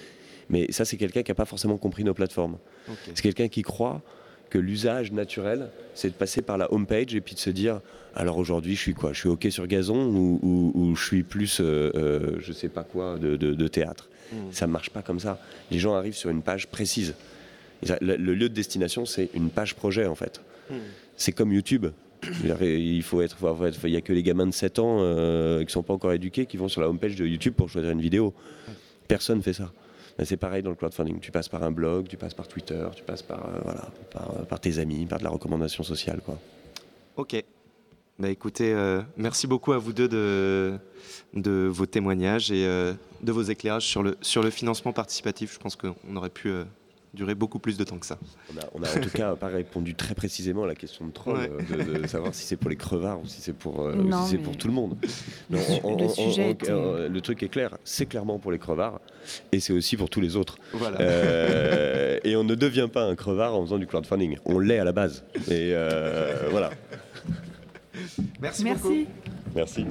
Mais 0.49 0.71
ça, 0.71 0.85
c'est 0.85 0.97
quelqu'un 0.97 1.23
qui 1.23 1.31
n'a 1.31 1.35
pas 1.35 1.45
forcément 1.45 1.77
compris 1.77 2.03
nos 2.03 2.13
plateformes. 2.13 2.57
C'est 3.05 3.21
quelqu'un 3.21 3.47
qui 3.47 3.61
croit 3.61 4.01
que 4.49 4.57
l'usage 4.57 5.11
naturel, 5.11 5.69
c'est 5.95 6.09
de 6.09 6.13
passer 6.13 6.41
par 6.41 6.57
la 6.57 6.71
home 6.73 6.85
page 6.85 7.15
et 7.15 7.21
puis 7.21 7.35
de 7.35 7.39
se 7.39 7.49
dire 7.49 7.79
alors 8.15 8.37
aujourd'hui, 8.37 8.75
je 8.75 8.81
suis 8.81 8.93
quoi? 8.93 9.13
Je 9.13 9.19
suis 9.19 9.29
hockey 9.29 9.49
sur 9.49 9.65
gazon 9.67 10.05
ou, 10.13 10.93
je 10.95 11.03
suis 11.03 11.23
plus, 11.23 11.59
euh, 11.61 11.91
euh, 11.95 12.35
je 12.39 12.51
sais 12.51 12.69
pas 12.69 12.83
quoi, 12.83 13.17
de, 13.17 13.67
théâtre? 13.67 14.09
Hmm. 14.31 14.51
Ça 14.51 14.67
ne 14.67 14.71
marche 14.71 14.89
pas 14.89 15.01
comme 15.01 15.19
ça. 15.19 15.39
Les 15.71 15.79
gens 15.79 15.93
arrivent 15.95 16.15
sur 16.15 16.29
une 16.29 16.41
page 16.41 16.67
précise. 16.67 17.15
Le, 18.01 18.15
lieu 18.15 18.49
de 18.49 18.53
destination, 18.53 19.05
c'est 19.05 19.29
une 19.33 19.49
page 19.49 19.75
projet 19.75 20.05
en 20.05 20.15
fait. 20.15 20.41
Hmm. 20.69 20.75
C'est 21.15 21.31
comme 21.31 21.51
YouTube. 21.51 21.87
Il 22.43 23.03
faut 23.03 23.21
être, 23.21 23.37
il 23.83 23.89
y 23.89 23.97
a 23.97 24.01
que 24.01 24.13
les 24.13 24.23
gamins 24.23 24.45
de 24.45 24.53
7 24.53 24.79
ans 24.79 24.97
euh, 24.99 25.63
qui 25.63 25.71
sont 25.71 25.83
pas 25.83 25.93
encore 25.93 26.13
éduqués 26.13 26.45
qui 26.45 26.57
vont 26.57 26.67
sur 26.67 26.81
la 26.81 26.89
homepage 26.89 27.15
de 27.15 27.25
YouTube 27.25 27.53
pour 27.55 27.69
choisir 27.69 27.91
une 27.91 28.01
vidéo. 28.01 28.33
Personne 29.07 29.37
ne 29.37 29.43
fait 29.43 29.53
ça. 29.53 29.71
C'est 30.23 30.37
pareil 30.37 30.61
dans 30.61 30.69
le 30.69 30.75
crowdfunding. 30.75 31.19
Tu 31.19 31.31
passes 31.31 31.49
par 31.49 31.63
un 31.63 31.71
blog, 31.71 32.07
tu 32.07 32.17
passes 32.17 32.33
par 32.35 32.47
Twitter, 32.47 32.85
tu 32.95 33.03
passes 33.03 33.23
par, 33.23 33.45
euh, 33.45 33.59
voilà, 33.63 33.89
par, 34.47 34.59
tes 34.59 34.77
amis, 34.77 35.05
par 35.05 35.19
de 35.19 35.23
la 35.23 35.31
recommandation 35.31 35.83
sociale. 35.83 36.21
Quoi. 36.23 36.37
Ok. 37.17 37.43
Bah 38.19 38.29
écoutez, 38.29 38.71
euh, 38.71 39.01
merci 39.17 39.47
beaucoup 39.47 39.71
à 39.73 39.79
vous 39.79 39.93
deux 39.93 40.07
de, 40.07 40.77
de 41.33 41.67
vos 41.71 41.87
témoignages 41.87 42.51
et 42.51 42.65
de 42.65 43.31
vos 43.31 43.41
éclairages 43.41 43.87
sur 43.87 44.03
le, 44.03 44.15
sur 44.21 44.43
le 44.43 44.51
financement 44.51 44.93
participatif. 44.93 45.55
Je 45.55 45.59
pense 45.59 45.75
qu'on 45.75 46.15
aurait 46.15 46.29
pu 46.29 46.51
durer 47.13 47.35
beaucoup 47.35 47.59
plus 47.59 47.77
de 47.77 47.83
temps 47.83 47.97
que 47.97 48.05
ça. 48.05 48.17
On 48.73 48.83
a, 48.83 48.87
en 48.87 49.01
tout 49.01 49.09
cas 49.09 49.35
pas 49.35 49.47
répondu 49.47 49.95
très 49.95 50.15
précisément 50.15 50.63
à 50.63 50.67
la 50.67 50.75
question 50.75 51.05
de 51.05 51.11
troll, 51.11 51.37
euh, 51.39 51.99
de, 51.99 52.07
savoir 52.07 52.33
si 52.33 52.45
c'est 52.45 52.55
pour 52.55 52.69
les 52.69 52.77
crevards 52.77 53.21
ou 53.21 53.27
si 53.27 53.41
c'est 53.41 53.53
pour, 53.53 53.81
euh, 53.81 53.93
si 54.27 54.37
pour 54.37 54.57
tout 54.57 54.67
le 54.67 54.73
monde. 54.73 54.95
le, 55.49 57.19
truc 57.19 57.43
est 57.43 57.49
clair, 57.49 57.77
c'est 57.83 58.05
clairement 58.05 58.39
pour 58.39 58.51
les 58.51 58.59
crevards 58.59 58.99
et 59.51 59.59
c'est 59.59 59.73
aussi 59.73 59.97
pour 59.97 60.09
tous 60.09 60.21
les 60.21 60.35
autres. 60.35 60.57
Euh, 60.99 62.19
et 62.23 62.35
on 62.35 62.43
ne 62.43 62.55
devient 62.55 62.89
pas 62.91 63.03
un 63.03 63.15
crevard 63.15 63.55
en 63.55 63.63
faisant 63.63 63.77
du 63.77 63.87
crowdfunding. 63.87 64.37
On 64.45 64.59
l'est 64.59 64.79
à 64.79 64.85
la 64.85 64.93
base. 64.93 65.23
Et 65.49 65.73
voilà. 66.49 66.71
Merci, 68.39 68.63
Merci. 68.63 68.83
beaucoup. 68.83 69.05
Merci. 69.55 69.85